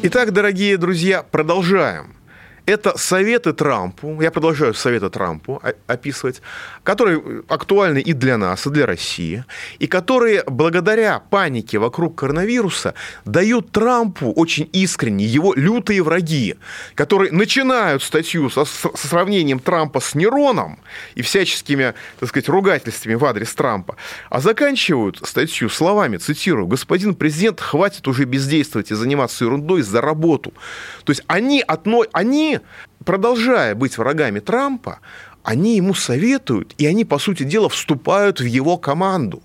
Итак, 0.00 0.32
дорогие 0.32 0.76
друзья, 0.76 1.24
продолжаем. 1.24 2.17
Это 2.68 2.98
советы 2.98 3.54
Трампу, 3.54 4.20
я 4.20 4.30
продолжаю 4.30 4.74
советы 4.74 5.08
Трампу 5.08 5.58
о- 5.62 5.72
описывать, 5.86 6.42
которые 6.82 7.42
актуальны 7.48 7.98
и 7.98 8.12
для 8.12 8.36
нас, 8.36 8.66
и 8.66 8.70
для 8.70 8.84
России, 8.84 9.46
и 9.78 9.86
которые 9.86 10.44
благодаря 10.46 11.18
панике 11.18 11.78
вокруг 11.78 12.16
коронавируса 12.16 12.92
дают 13.24 13.72
Трампу 13.72 14.32
очень 14.32 14.68
искренне 14.74 15.24
его 15.24 15.54
лютые 15.54 16.02
враги, 16.02 16.56
которые 16.94 17.32
начинают 17.32 18.02
статью 18.02 18.50
со, 18.50 18.66
со 18.66 18.90
сравнением 18.94 19.60
Трампа 19.60 20.00
с 20.00 20.14
Нероном 20.14 20.78
и 21.14 21.22
всяческими, 21.22 21.94
так 22.20 22.28
сказать, 22.28 22.50
ругательствами 22.50 23.14
в 23.14 23.24
адрес 23.24 23.54
Трампа, 23.54 23.96
а 24.28 24.40
заканчивают 24.40 25.22
статью 25.24 25.70
словами, 25.70 26.18
цитирую, 26.18 26.66
«Господин 26.66 27.14
президент, 27.14 27.62
хватит 27.62 28.06
уже 28.08 28.24
бездействовать 28.24 28.90
и 28.90 28.94
заниматься 28.94 29.46
ерундой 29.46 29.80
за 29.80 30.02
работу». 30.02 30.52
То 31.04 31.12
есть 31.12 31.22
они, 31.28 31.64
отно... 31.66 32.02
они 32.12 32.57
продолжая 33.04 33.74
быть 33.74 33.98
врагами 33.98 34.40
Трампа, 34.40 35.00
они 35.42 35.76
ему 35.76 35.94
советуют, 35.94 36.74
и 36.76 36.86
они, 36.86 37.04
по 37.04 37.18
сути 37.18 37.42
дела, 37.42 37.68
вступают 37.68 38.40
в 38.40 38.44
его 38.44 38.76
команду. 38.76 39.42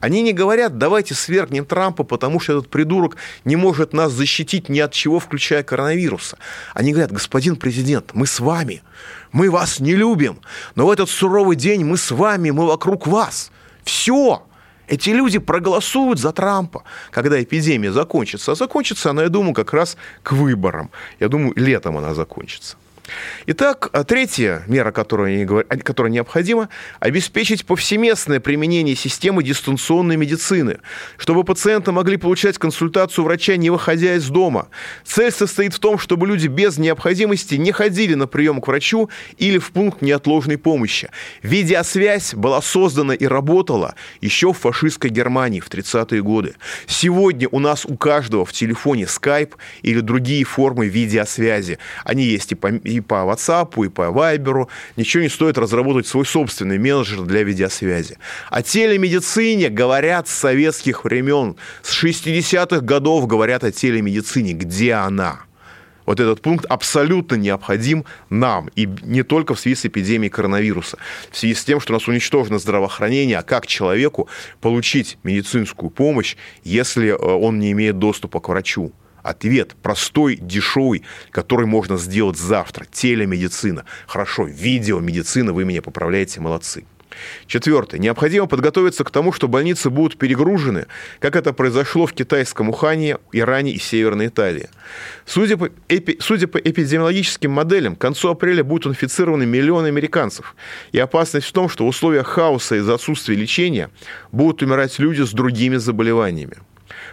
Они 0.00 0.20
не 0.20 0.32
говорят, 0.32 0.78
давайте 0.78 1.14
свергнем 1.14 1.64
Трампа, 1.64 2.02
потому 2.02 2.40
что 2.40 2.58
этот 2.58 2.70
придурок 2.70 3.16
не 3.44 3.54
может 3.54 3.92
нас 3.92 4.12
защитить 4.12 4.68
ни 4.68 4.80
от 4.80 4.92
чего, 4.92 5.20
включая 5.20 5.62
коронавируса. 5.62 6.38
Они 6.74 6.90
говорят, 6.90 7.12
господин 7.12 7.56
президент, 7.56 8.10
мы 8.14 8.26
с 8.26 8.40
вами, 8.40 8.82
мы 9.30 9.48
вас 9.50 9.78
не 9.78 9.94
любим, 9.94 10.40
но 10.74 10.86
в 10.86 10.90
этот 10.90 11.08
суровый 11.08 11.56
день 11.56 11.84
мы 11.84 11.98
с 11.98 12.10
вами, 12.10 12.50
мы 12.50 12.66
вокруг 12.66 13.06
вас. 13.06 13.52
Все. 13.84 14.44
Эти 14.88 15.10
люди 15.10 15.38
проголосуют 15.38 16.18
за 16.18 16.32
Трампа, 16.32 16.82
когда 17.10 17.42
эпидемия 17.42 17.92
закончится. 17.92 18.52
А 18.52 18.54
закончится 18.54 19.10
она, 19.10 19.22
я 19.22 19.28
думаю, 19.28 19.54
как 19.54 19.72
раз 19.72 19.96
к 20.22 20.32
выборам. 20.32 20.90
Я 21.20 21.28
думаю, 21.28 21.52
летом 21.56 21.96
она 21.96 22.14
закончится. 22.14 22.76
Итак, 23.46 23.90
а 23.92 24.04
третья 24.04 24.62
мера, 24.66 24.90
говор- 24.90 25.64
которая 25.82 26.10
необходима, 26.10 26.68
обеспечить 27.00 27.66
повсеместное 27.66 28.40
применение 28.40 28.96
системы 28.96 29.42
дистанционной 29.42 30.16
медицины, 30.16 30.78
чтобы 31.18 31.44
пациенты 31.44 31.92
могли 31.92 32.16
получать 32.16 32.58
консультацию 32.58 33.24
врача, 33.24 33.56
не 33.56 33.70
выходя 33.70 34.14
из 34.14 34.28
дома. 34.28 34.68
Цель 35.04 35.30
состоит 35.30 35.74
в 35.74 35.78
том, 35.78 35.98
чтобы 35.98 36.26
люди 36.26 36.46
без 36.46 36.78
необходимости 36.78 37.56
не 37.56 37.72
ходили 37.72 38.14
на 38.14 38.26
прием 38.26 38.60
к 38.60 38.68
врачу 38.68 39.10
или 39.36 39.58
в 39.58 39.72
пункт 39.72 40.00
неотложной 40.00 40.56
помощи. 40.56 41.10
Видеосвязь 41.42 42.34
была 42.34 42.62
создана 42.62 43.14
и 43.14 43.26
работала 43.26 43.94
еще 44.20 44.52
в 44.52 44.58
фашистской 44.58 45.10
Германии 45.10 45.60
в 45.60 45.68
30-е 45.68 46.22
годы. 46.22 46.54
Сегодня 46.86 47.48
у 47.50 47.58
нас 47.58 47.84
у 47.84 47.96
каждого 47.96 48.44
в 48.46 48.52
телефоне 48.52 49.04
Skype 49.04 49.52
или 49.82 50.00
другие 50.00 50.44
формы 50.44 50.86
видеосвязи. 50.86 51.78
Они 52.04 52.24
есть 52.24 52.52
и 52.52 52.54
по, 52.54 52.68
и 52.94 53.00
по 53.00 53.14
WhatsApp, 53.14 53.84
и 53.84 53.88
по 53.88 54.02
Viber. 54.02 54.68
Ничего 54.96 55.22
не 55.22 55.28
стоит 55.28 55.58
разработать 55.58 56.06
свой 56.06 56.24
собственный 56.24 56.78
менеджер 56.78 57.22
для 57.22 57.42
видеосвязи. 57.42 58.18
О 58.50 58.62
телемедицине 58.62 59.68
говорят 59.68 60.28
с 60.28 60.32
советских 60.32 61.04
времен. 61.04 61.56
С 61.82 62.02
60-х 62.02 62.80
годов 62.80 63.26
говорят 63.26 63.64
о 63.64 63.72
телемедицине. 63.72 64.52
Где 64.52 64.94
она? 64.94 65.40
Вот 66.06 66.20
этот 66.20 66.42
пункт 66.42 66.66
абсолютно 66.66 67.36
необходим 67.36 68.04
нам, 68.28 68.68
и 68.76 68.86
не 69.02 69.22
только 69.22 69.54
в 69.54 69.60
связи 69.60 69.74
с 69.74 69.86
эпидемией 69.86 70.30
коронавируса, 70.30 70.98
в 71.30 71.36
связи 71.36 71.54
с 71.54 71.64
тем, 71.64 71.80
что 71.80 71.92
у 71.92 71.96
нас 71.96 72.06
уничтожено 72.06 72.58
здравоохранение, 72.58 73.38
а 73.38 73.42
как 73.42 73.66
человеку 73.66 74.28
получить 74.60 75.16
медицинскую 75.22 75.90
помощь, 75.90 76.36
если 76.62 77.08
э, 77.08 77.14
он 77.14 77.58
не 77.58 77.72
имеет 77.72 77.98
доступа 77.98 78.40
к 78.40 78.48
врачу? 78.48 78.92
Ответ 79.24 79.74
простой, 79.82 80.36
дешевый, 80.36 81.02
который 81.30 81.66
можно 81.66 81.96
сделать 81.96 82.36
завтра. 82.36 82.84
Телемедицина. 82.92 83.86
Хорошо, 84.06 84.44
видеомедицина, 84.44 85.54
вы 85.54 85.64
меня 85.64 85.80
поправляете, 85.80 86.40
молодцы. 86.40 86.84
Четвертое. 87.46 87.98
Необходимо 87.98 88.46
подготовиться 88.46 89.02
к 89.02 89.10
тому, 89.10 89.32
что 89.32 89.48
больницы 89.48 89.88
будут 89.88 90.18
перегружены, 90.18 90.86
как 91.20 91.36
это 91.36 91.54
произошло 91.54 92.06
в 92.06 92.12
китайском 92.12 92.68
Ухане, 92.68 93.16
Иране 93.32 93.72
и 93.72 93.78
Северной 93.78 94.26
Италии. 94.26 94.68
Судя 95.24 95.56
по, 95.56 95.70
эпи- 95.88 96.16
судя 96.20 96.46
по 96.46 96.58
эпидемиологическим 96.58 97.50
моделям, 97.50 97.96
к 97.96 98.00
концу 98.00 98.28
апреля 98.28 98.62
будут 98.62 98.92
инфицированы 98.92 99.46
миллионы 99.46 99.86
американцев. 99.86 100.54
И 100.92 100.98
опасность 100.98 101.46
в 101.46 101.52
том, 101.52 101.70
что 101.70 101.84
в 101.84 101.88
условиях 101.88 102.26
хаоса 102.26 102.76
из-за 102.76 102.94
отсутствия 102.94 103.36
лечения 103.36 103.90
будут 104.32 104.62
умирать 104.62 104.98
люди 104.98 105.22
с 105.22 105.30
другими 105.30 105.76
заболеваниями. 105.76 106.56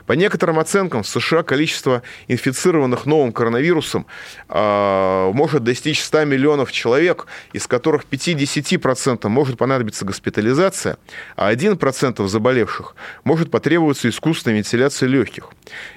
По 0.05 0.13
некоторым 0.13 0.59
оценкам, 0.59 1.03
в 1.03 1.07
США 1.07 1.43
количество 1.43 2.01
инфицированных 2.27 3.05
новым 3.05 3.31
коронавирусом 3.31 4.05
э, 4.49 5.31
может 5.33 5.63
достичь 5.63 6.03
100 6.03 6.25
миллионов 6.25 6.71
человек, 6.71 7.27
из 7.53 7.67
которых 7.67 8.05
5-10% 8.05 9.27
может 9.29 9.57
понадобиться 9.57 10.05
госпитализация, 10.05 10.97
а 11.35 11.53
1% 11.53 12.27
заболевших 12.27 12.95
может 13.23 13.51
потребоваться 13.51 14.09
искусственная 14.09 14.57
вентиляция 14.57 15.07
легких. 15.07 15.49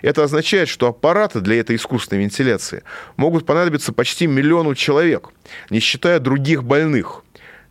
Это 0.03 0.23
означает, 0.23 0.69
что 0.69 0.89
аппараты 0.89 1.41
для 1.41 1.61
этой 1.61 1.77
искусственной 1.77 2.23
вентиляции 2.23 2.83
могут 3.17 3.47
понадобиться 3.47 3.93
почти 3.93 4.27
миллиону 4.27 4.75
человек, 4.75 5.31
не 5.71 5.81
считая 5.81 6.21
других 6.21 6.63
больных 6.65 7.24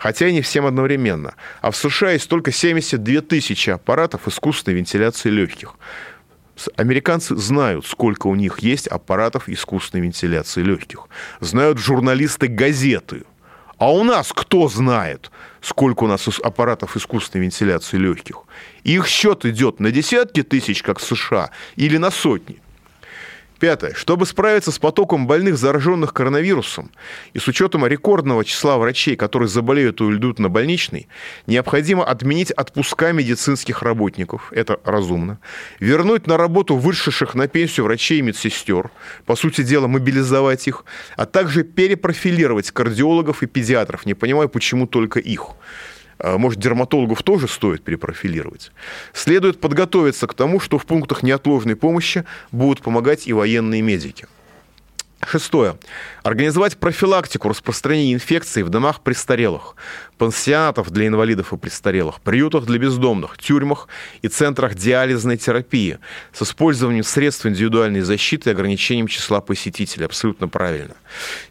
хотя 0.03 0.27
и 0.27 0.33
не 0.33 0.41
всем 0.41 0.65
одновременно. 0.65 1.33
А 1.61 1.71
в 1.71 1.77
США 1.77 2.11
есть 2.11 2.27
только 2.27 2.51
72 2.51 3.21
тысячи 3.21 3.69
аппаратов 3.69 4.27
искусственной 4.27 4.75
вентиляции 4.75 5.29
легких. 5.29 5.75
Американцы 6.75 7.37
знают, 7.37 7.85
сколько 7.85 8.27
у 8.27 8.35
них 8.35 8.59
есть 8.59 8.87
аппаратов 8.87 9.47
искусственной 9.47 10.03
вентиляции 10.03 10.61
легких. 10.61 11.07
Знают 11.39 11.77
журналисты 11.77 12.47
газеты. 12.47 13.23
А 13.77 13.93
у 13.93 14.03
нас 14.03 14.33
кто 14.33 14.67
знает, 14.67 15.31
сколько 15.61 16.03
у 16.03 16.07
нас 16.07 16.27
аппаратов 16.27 16.97
искусственной 16.97 17.45
вентиляции 17.45 17.95
легких? 17.95 18.43
Их 18.83 19.07
счет 19.07 19.45
идет 19.45 19.79
на 19.79 19.89
десятки 19.89 20.43
тысяч, 20.43 20.83
как 20.83 20.99
в 20.99 21.03
США, 21.03 21.49
или 21.77 21.95
на 21.95 22.11
сотни. 22.11 22.62
Пятое. 23.63 23.93
Чтобы 23.93 24.25
справиться 24.25 24.73
с 24.73 24.77
потоком 24.77 25.25
больных, 25.25 25.57
зараженных 25.57 26.13
коронавирусом, 26.13 26.91
и 27.31 27.39
с 27.39 27.47
учетом 27.47 27.87
рекордного 27.87 28.43
числа 28.43 28.77
врачей, 28.77 29.15
которые 29.15 29.47
заболеют 29.47 30.01
и 30.01 30.03
уйдут 30.03 30.37
на 30.37 30.49
больничный, 30.49 31.07
необходимо 31.47 32.03
отменить 32.03 32.51
отпуска 32.51 33.13
медицинских 33.13 33.81
работников, 33.81 34.51
это 34.51 34.81
разумно, 34.83 35.39
вернуть 35.79 36.27
на 36.27 36.35
работу 36.35 36.75
вышедших 36.75 37.35
на 37.35 37.47
пенсию 37.47 37.85
врачей 37.85 38.19
и 38.19 38.21
медсестер, 38.21 38.91
по 39.25 39.37
сути 39.37 39.63
дела 39.63 39.87
мобилизовать 39.87 40.67
их, 40.67 40.83
а 41.15 41.25
также 41.25 41.63
перепрофилировать 41.63 42.69
кардиологов 42.71 43.43
и 43.43 43.45
педиатров. 43.45 44.05
Не 44.05 44.13
понимаю, 44.13 44.49
почему 44.49 44.87
только 44.87 45.21
их. 45.21 45.51
А, 46.23 46.37
Может, 46.37 46.59
дерматологов 46.59 47.21
тоже 47.21 47.47
стоит 47.49 47.83
перепрофилировать. 47.83 48.71
Следует 49.11 49.59
подготовиться 49.59 50.25
к 50.25 50.33
тому, 50.33 50.61
что 50.61 50.77
в 50.77 50.85
пунктах 50.85 51.21
неотложной 51.21 51.75
помощи 51.75 52.23
будут 52.51 52.81
помогать 52.81 53.27
и 53.27 53.33
военные 53.33 53.81
медики. 53.81 54.25
Шестое. 55.25 55.77
Организовать 56.23 56.77
профилактику 56.77 57.49
распространения 57.49 58.13
инфекции 58.13 58.61
в 58.61 58.69
домах 58.69 59.01
престарелых, 59.01 59.75
пансионатов 60.17 60.91
для 60.91 61.07
инвалидов 61.07 61.53
и 61.53 61.57
престарелых, 61.57 62.21
приютах 62.21 62.65
для 62.65 62.77
бездомных, 62.79 63.37
тюрьмах 63.37 63.87
и 64.21 64.27
центрах 64.27 64.75
диализной 64.75 65.37
терапии 65.37 65.99
с 66.31 66.41
использованием 66.41 67.03
средств 67.03 67.45
индивидуальной 67.45 68.01
защиты 68.01 68.49
и 68.49 68.53
ограничением 68.53 69.07
числа 69.07 69.41
посетителей. 69.41 70.05
Абсолютно 70.05 70.47
правильно. 70.47 70.95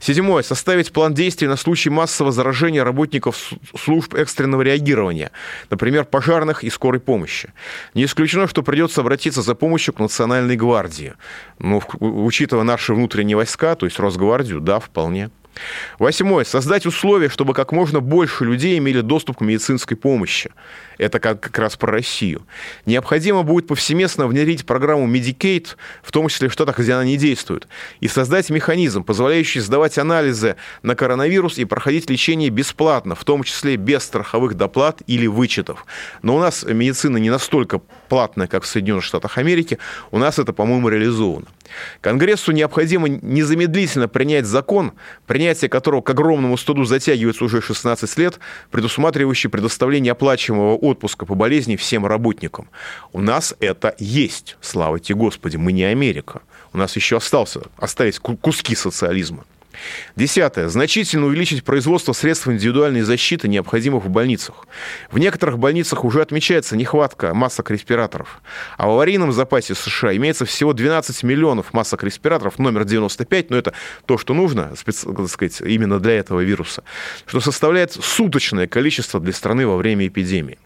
Седьмое. 0.00 0.42
Составить 0.42 0.92
план 0.92 1.14
действий 1.14 1.48
на 1.48 1.56
случай 1.56 1.90
массового 1.90 2.32
заражения 2.32 2.84
работников 2.84 3.52
служб 3.78 4.14
экстренного 4.14 4.62
реагирования, 4.62 5.30
например, 5.70 6.04
пожарных 6.04 6.64
и 6.64 6.70
скорой 6.70 7.00
помощи. 7.00 7.52
Не 7.94 8.04
исключено, 8.04 8.46
что 8.46 8.62
придется 8.62 9.00
обратиться 9.00 9.42
за 9.42 9.54
помощью 9.54 9.94
к 9.94 9.98
Национальной 9.98 10.56
гвардии. 10.56 11.14
Но, 11.58 11.80
в- 11.80 11.86
учитывая 12.00 12.64
наши 12.64 12.94
внутренние 12.94 13.36
войска, 13.36 13.74
то 13.74 13.86
есть 13.86 13.98
Росгвардию, 13.98 14.60
да, 14.60 14.80
вполне. 14.80 15.30
Восьмое. 15.98 16.44
Создать 16.44 16.86
условия, 16.86 17.28
чтобы 17.28 17.54
как 17.54 17.72
можно 17.72 18.00
больше 18.00 18.44
людей 18.44 18.78
имели 18.78 19.00
доступ 19.00 19.38
к 19.38 19.40
медицинской 19.40 19.96
помощи. 19.96 20.50
Это 20.98 21.18
как, 21.18 21.40
как 21.40 21.58
раз 21.58 21.76
про 21.76 21.92
Россию. 21.92 22.46
Необходимо 22.86 23.42
будет 23.42 23.66
повсеместно 23.66 24.26
внедрить 24.26 24.64
программу 24.66 25.06
Medicaid, 25.06 25.76
в 26.02 26.12
том 26.12 26.28
числе 26.28 26.48
в 26.48 26.52
штатах, 26.52 26.78
где 26.78 26.92
она 26.92 27.04
не 27.04 27.16
действует, 27.16 27.66
и 28.00 28.08
создать 28.08 28.50
механизм, 28.50 29.02
позволяющий 29.02 29.60
сдавать 29.60 29.98
анализы 29.98 30.56
на 30.82 30.94
коронавирус 30.94 31.58
и 31.58 31.64
проходить 31.64 32.08
лечение 32.08 32.50
бесплатно, 32.50 33.14
в 33.14 33.24
том 33.24 33.42
числе 33.42 33.76
без 33.76 34.04
страховых 34.04 34.54
доплат 34.54 35.02
или 35.06 35.26
вычетов. 35.26 35.86
Но 36.22 36.36
у 36.36 36.40
нас 36.40 36.64
медицина 36.64 37.16
не 37.16 37.30
настолько 37.30 37.80
платная, 38.08 38.46
как 38.46 38.64
в 38.64 38.66
Соединенных 38.66 39.04
Штатах 39.04 39.38
Америки. 39.38 39.78
У 40.10 40.18
нас 40.18 40.38
это, 40.38 40.52
по-моему, 40.52 40.88
реализовано. 40.88 41.46
Конгрессу 42.00 42.52
необходимо 42.52 43.08
незамедлительно 43.08 44.08
принять 44.08 44.46
закон, 44.46 44.92
принятие 45.26 45.68
которого, 45.68 46.00
к 46.02 46.10
огромному 46.10 46.56
стыду, 46.56 46.84
затягивается 46.84 47.44
уже 47.44 47.60
16 47.60 48.18
лет, 48.18 48.38
предусматривающий 48.70 49.50
предоставление 49.50 50.12
оплачиваемого 50.12 50.76
отпуска 50.76 51.26
по 51.26 51.34
болезни 51.34 51.76
всем 51.76 52.06
работникам. 52.06 52.68
У 53.12 53.20
нас 53.20 53.54
это 53.60 53.94
есть, 53.98 54.56
слава 54.60 54.98
тебе 54.98 55.16
Господи, 55.16 55.56
мы 55.56 55.72
не 55.72 55.84
Америка. 55.84 56.42
У 56.72 56.78
нас 56.78 56.96
еще 56.96 57.18
остался, 57.18 57.60
остались 57.76 58.18
ку- 58.18 58.36
куски 58.36 58.74
социализма. 58.74 59.44
Десятое. 60.16 60.68
Значительно 60.68 61.26
увеличить 61.26 61.64
производство 61.64 62.12
средств 62.12 62.48
индивидуальной 62.48 63.02
защиты, 63.02 63.48
необходимых 63.48 64.04
в 64.04 64.08
больницах. 64.08 64.66
В 65.10 65.18
некоторых 65.18 65.58
больницах 65.58 66.04
уже 66.04 66.22
отмечается 66.22 66.76
нехватка 66.76 67.34
масок 67.34 67.70
респираторов. 67.70 68.42
А 68.76 68.86
в 68.86 68.90
аварийном 68.90 69.32
запасе 69.32 69.74
США 69.74 70.14
имеется 70.16 70.44
всего 70.44 70.72
12 70.72 71.22
миллионов 71.22 71.72
масок 71.72 72.04
респираторов, 72.04 72.58
номер 72.58 72.84
95, 72.84 73.50
но 73.50 73.56
это 73.56 73.72
то, 74.06 74.18
что 74.18 74.34
нужно, 74.34 74.72
специ- 74.74 75.14
так 75.14 75.28
сказать, 75.28 75.60
именно 75.60 75.98
для 76.00 76.14
этого 76.14 76.40
вируса, 76.40 76.84
что 77.26 77.40
составляет 77.40 77.92
суточное 77.92 78.66
количество 78.66 79.20
для 79.20 79.32
страны 79.32 79.66
во 79.66 79.76
время 79.76 80.06
эпидемии. 80.06 80.58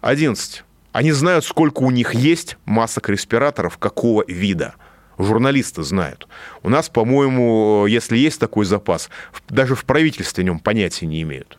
11. 0.00 0.64
Они 0.92 1.12
знают, 1.12 1.44
сколько 1.44 1.82
у 1.82 1.90
них 1.90 2.14
есть 2.14 2.56
масок 2.64 3.08
респираторов, 3.08 3.78
какого 3.78 4.24
вида. 4.26 4.74
Журналисты 5.22 5.82
знают. 5.82 6.26
У 6.62 6.68
нас, 6.68 6.88
по-моему, 6.88 7.86
если 7.86 8.16
есть 8.16 8.40
такой 8.40 8.64
запас, 8.64 9.10
даже 9.48 9.74
в 9.74 9.84
правительстве 9.84 10.42
о 10.42 10.44
нем 10.46 10.58
понятия 10.58 11.06
не 11.06 11.22
имеют. 11.22 11.58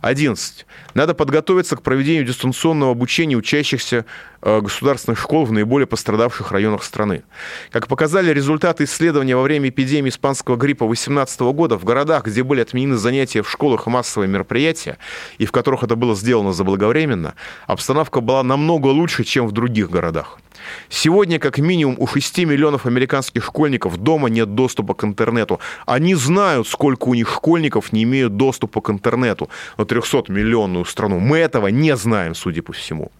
11. 0.00 0.66
Надо 0.94 1.14
подготовиться 1.14 1.76
к 1.76 1.82
проведению 1.82 2.24
дистанционного 2.24 2.92
обучения 2.92 3.36
учащихся 3.36 4.06
э, 4.40 4.60
государственных 4.60 5.18
школ 5.18 5.44
в 5.44 5.52
наиболее 5.52 5.86
пострадавших 5.86 6.52
районах 6.52 6.84
страны. 6.84 7.22
Как 7.70 7.86
показали 7.86 8.32
результаты 8.32 8.84
исследования 8.84 9.36
во 9.36 9.42
время 9.42 9.68
эпидемии 9.68 10.08
испанского 10.08 10.56
гриппа 10.56 10.86
2018 10.86 11.40
года, 11.40 11.76
в 11.76 11.84
городах, 11.84 12.24
где 12.24 12.42
были 12.42 12.60
отменены 12.60 12.96
занятия 12.96 13.42
в 13.42 13.50
школах 13.50 13.86
и 13.86 13.90
массовые 13.90 14.28
мероприятия, 14.28 14.98
и 15.38 15.44
в 15.44 15.52
которых 15.52 15.82
это 15.82 15.96
было 15.96 16.14
сделано 16.16 16.52
заблаговременно, 16.52 17.34
обстановка 17.66 18.20
была 18.20 18.42
намного 18.42 18.88
лучше, 18.88 19.24
чем 19.24 19.46
в 19.46 19.52
других 19.52 19.90
городах. 19.90 20.38
Сегодня 20.88 21.38
как 21.38 21.58
минимум 21.58 21.96
у 21.98 22.06
6 22.06 22.38
миллионов 22.38 22.86
американских 22.86 23.44
школьников 23.44 23.96
дома 23.98 24.28
нет 24.28 24.54
доступа 24.54 24.94
к 24.94 25.04
интернету. 25.04 25.60
Они 25.86 26.14
знают, 26.14 26.68
сколько 26.68 27.08
у 27.08 27.14
них 27.14 27.28
школьников 27.28 27.92
не 27.92 28.02
имеют 28.02 28.36
доступа 28.36 28.80
к 28.80 28.90
интернету 28.90 29.48
на 29.76 29.84
300-миллионную 29.90 30.84
страну. 30.84 31.18
Мы 31.18 31.38
этого 31.38 31.68
не 31.68 31.96
знаем, 31.96 32.34
судя 32.34 32.62
по 32.62 32.72
всему. 32.72 33.10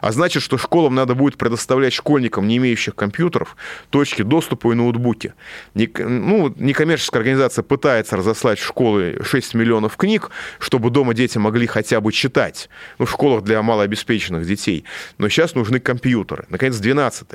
А 0.00 0.12
значит, 0.12 0.42
что 0.42 0.58
школам 0.58 0.94
надо 0.94 1.14
будет 1.14 1.38
предоставлять 1.38 1.92
школьникам, 1.92 2.46
не 2.46 2.58
имеющих 2.58 2.94
компьютеров, 2.94 3.56
точки 3.90 4.22
доступа 4.22 4.72
и 4.72 4.74
ноутбуки. 4.74 5.32
Ну, 5.74 6.54
некоммерческая 6.56 7.20
организация 7.20 7.62
пытается 7.62 8.16
разослать 8.16 8.58
в 8.58 8.66
школы 8.66 9.18
6 9.22 9.54
миллионов 9.54 9.96
книг, 9.96 10.30
чтобы 10.58 10.90
дома 10.90 11.14
дети 11.14 11.38
могли 11.38 11.66
хотя 11.66 12.00
бы 12.00 12.12
читать. 12.12 12.68
Ну, 12.98 13.06
в 13.06 13.10
школах 13.10 13.42
для 13.44 13.62
малообеспеченных 13.62 14.46
детей. 14.46 14.84
Но 15.16 15.28
сейчас 15.28 15.54
нужны 15.54 15.80
компьютеры. 15.80 16.44
Наконец, 16.50 16.76
12 16.76 17.28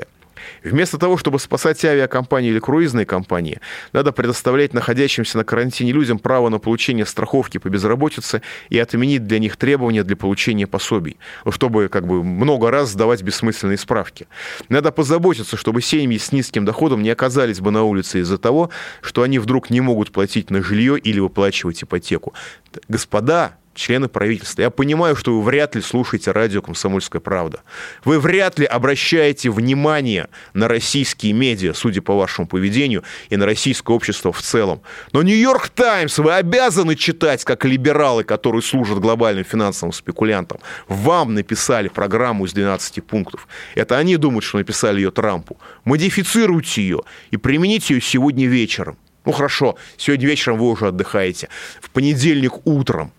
Вместо 0.63 0.97
того, 0.97 1.17
чтобы 1.17 1.39
спасать 1.39 1.83
авиакомпании 1.85 2.49
или 2.49 2.59
круизные 2.59 3.05
компании, 3.05 3.59
надо 3.91 4.11
предоставлять 4.11 4.73
находящимся 4.73 5.37
на 5.37 5.43
карантине 5.43 5.91
людям 5.91 6.19
право 6.19 6.49
на 6.49 6.59
получение 6.59 7.05
страховки 7.05 7.57
по 7.57 7.69
безработице 7.69 8.41
и 8.69 8.79
отменить 8.79 9.25
для 9.27 9.39
них 9.39 9.57
требования 9.57 10.03
для 10.03 10.15
получения 10.15 10.67
пособий, 10.67 11.17
чтобы 11.49 11.87
как 11.89 12.07
бы 12.07 12.23
много 12.23 12.71
раз 12.71 12.89
сдавать 12.89 13.21
бессмысленные 13.21 13.77
справки. 13.77 14.27
Надо 14.69 14.91
позаботиться, 14.91 15.57
чтобы 15.57 15.81
семьи 15.81 16.17
с 16.17 16.31
низким 16.31 16.65
доходом 16.65 17.03
не 17.03 17.09
оказались 17.09 17.59
бы 17.59 17.71
на 17.71 17.83
улице 17.83 18.19
из-за 18.19 18.37
того, 18.37 18.69
что 19.01 19.23
они 19.23 19.39
вдруг 19.39 19.69
не 19.69 19.81
могут 19.81 20.11
платить 20.11 20.49
на 20.49 20.61
жилье 20.61 20.97
или 20.97 21.19
выплачивать 21.19 21.83
ипотеку. 21.83 22.33
Господа, 22.87 23.57
члены 23.73 24.07
правительства, 24.07 24.61
я 24.61 24.69
понимаю, 24.69 25.15
что 25.15 25.33
вы 25.33 25.43
вряд 25.43 25.75
ли 25.75 25.81
слушаете 25.81 26.31
радио 26.31 26.61
«Комсомольская 26.61 27.19
правда». 27.19 27.61
Вы 28.03 28.19
вряд 28.19 28.59
ли 28.59 28.65
обращаете 28.65 29.49
внимание 29.49 30.29
на 30.53 30.67
российские 30.67 31.33
медиа, 31.33 31.73
судя 31.73 32.01
по 32.01 32.15
вашему 32.15 32.47
поведению, 32.47 33.03
и 33.29 33.37
на 33.37 33.45
российское 33.45 33.93
общество 33.93 34.31
в 34.31 34.41
целом. 34.41 34.81
Но 35.11 35.21
«Нью-Йорк 35.21 35.69
Таймс» 35.69 36.17
вы 36.17 36.33
обязаны 36.33 36.95
читать, 36.95 37.43
как 37.43 37.65
либералы, 37.65 38.23
которые 38.23 38.61
служат 38.61 38.99
глобальным 38.99 39.43
финансовым 39.43 39.93
спекулянтам. 39.93 40.59
Вам 40.87 41.33
написали 41.33 41.87
программу 41.87 42.45
из 42.45 42.53
12 42.53 43.03
пунктов. 43.03 43.47
Это 43.75 43.97
они 43.97 44.17
думают, 44.17 44.43
что 44.43 44.57
написали 44.57 44.97
ее 44.97 45.11
Трампу. 45.11 45.57
Модифицируйте 45.83 46.81
ее 46.81 47.01
и 47.31 47.37
примените 47.37 47.95
ее 47.95 48.01
сегодня 48.01 48.47
вечером. 48.47 48.97
Ну 49.25 49.31
хорошо, 49.31 49.77
сегодня 49.97 50.27
вечером 50.27 50.57
вы 50.57 50.69
уже 50.69 50.87
отдыхаете. 50.87 51.49
В 51.81 51.89
понедельник 51.89 52.65
утром 52.65 53.13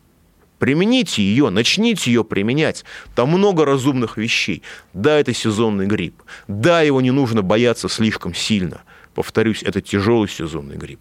Примените 0.58 1.22
ее, 1.22 1.50
начните 1.50 2.10
ее 2.10 2.24
применять. 2.24 2.84
Там 3.14 3.30
много 3.30 3.64
разумных 3.64 4.16
вещей. 4.16 4.62
Да, 4.92 5.18
это 5.18 5.34
сезонный 5.34 5.86
грипп. 5.86 6.22
Да, 6.48 6.82
его 6.82 7.00
не 7.00 7.10
нужно 7.10 7.42
бояться 7.42 7.88
слишком 7.88 8.34
сильно. 8.34 8.82
Повторюсь, 9.14 9.62
это 9.62 9.80
тяжелый 9.80 10.28
сезонный 10.28 10.76
грипп. 10.76 11.00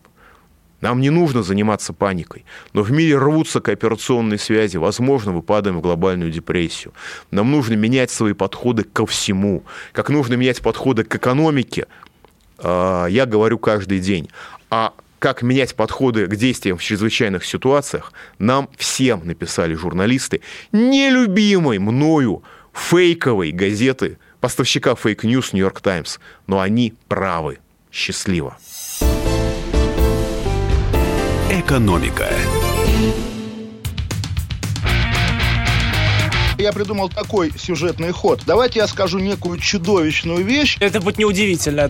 Нам 0.82 0.99
не 0.99 1.10
нужно 1.10 1.43
заниматься 1.43 1.93
паникой. 1.93 2.43
Но 2.74 2.82
в 2.82 2.91
мире 2.91 3.18
рвутся 3.18 3.62
кооперационные 3.62 4.38
связи. 4.38 4.76
Возможно, 4.76 5.32
мы 5.32 5.41
падаем 5.41 5.78
в 5.78 5.82
глобальную 5.82 6.30
депрессию. 6.30 6.93
Нам 7.32 7.51
нужно 7.51 7.76
менять 7.76 8.12
свои 8.12 8.34
подходы 8.34 8.84
ко 8.84 9.06
всему. 9.06 9.64
Как 9.93 10.10
нужно 10.10 10.34
менять 10.34 10.62
подходы 10.62 11.06
к 11.06 11.16
экономике, 11.16 11.88
э, 12.58 13.08
я 13.10 13.26
говорю 13.26 13.60
каждый 13.60 13.99
день. 13.99 14.28
А 14.70 14.93
как 15.24 15.41
менять 15.41 15.74
подходы 15.74 16.28
к 16.28 16.36
действиям 16.36 16.78
в 16.78 16.84
чрезвычайных 16.84 17.45
ситуациях, 17.45 18.11
нам 18.39 18.69
всем 18.78 19.26
написали 19.26 19.74
журналисты 19.74 20.41
нелюбимой 20.74 21.80
мною 21.80 22.43
фейковой 22.74 23.51
газеты, 23.51 24.17
поставщика 24.41 24.95
fake 24.95 25.24
news 25.24 25.53
«Нью-Йорк 25.53 25.80
Таймс». 25.80 26.17
Но 26.45 26.59
они 26.59 26.93
правы. 27.07 27.59
Счастливо. 27.89 28.57
Экономика. 31.49 32.28
Я 36.57 36.74
придумал 36.74 37.07
такой 37.07 37.53
сюжетный 37.57 38.11
ход. 38.11 38.41
Давайте 38.45 38.80
я 38.80 38.88
скажу 38.88 39.19
некую 39.19 39.57
чудовищную 39.57 40.43
вещь. 40.43 40.76
Это 40.82 40.99
будет 40.99 41.17
неудивительно. 41.17 41.89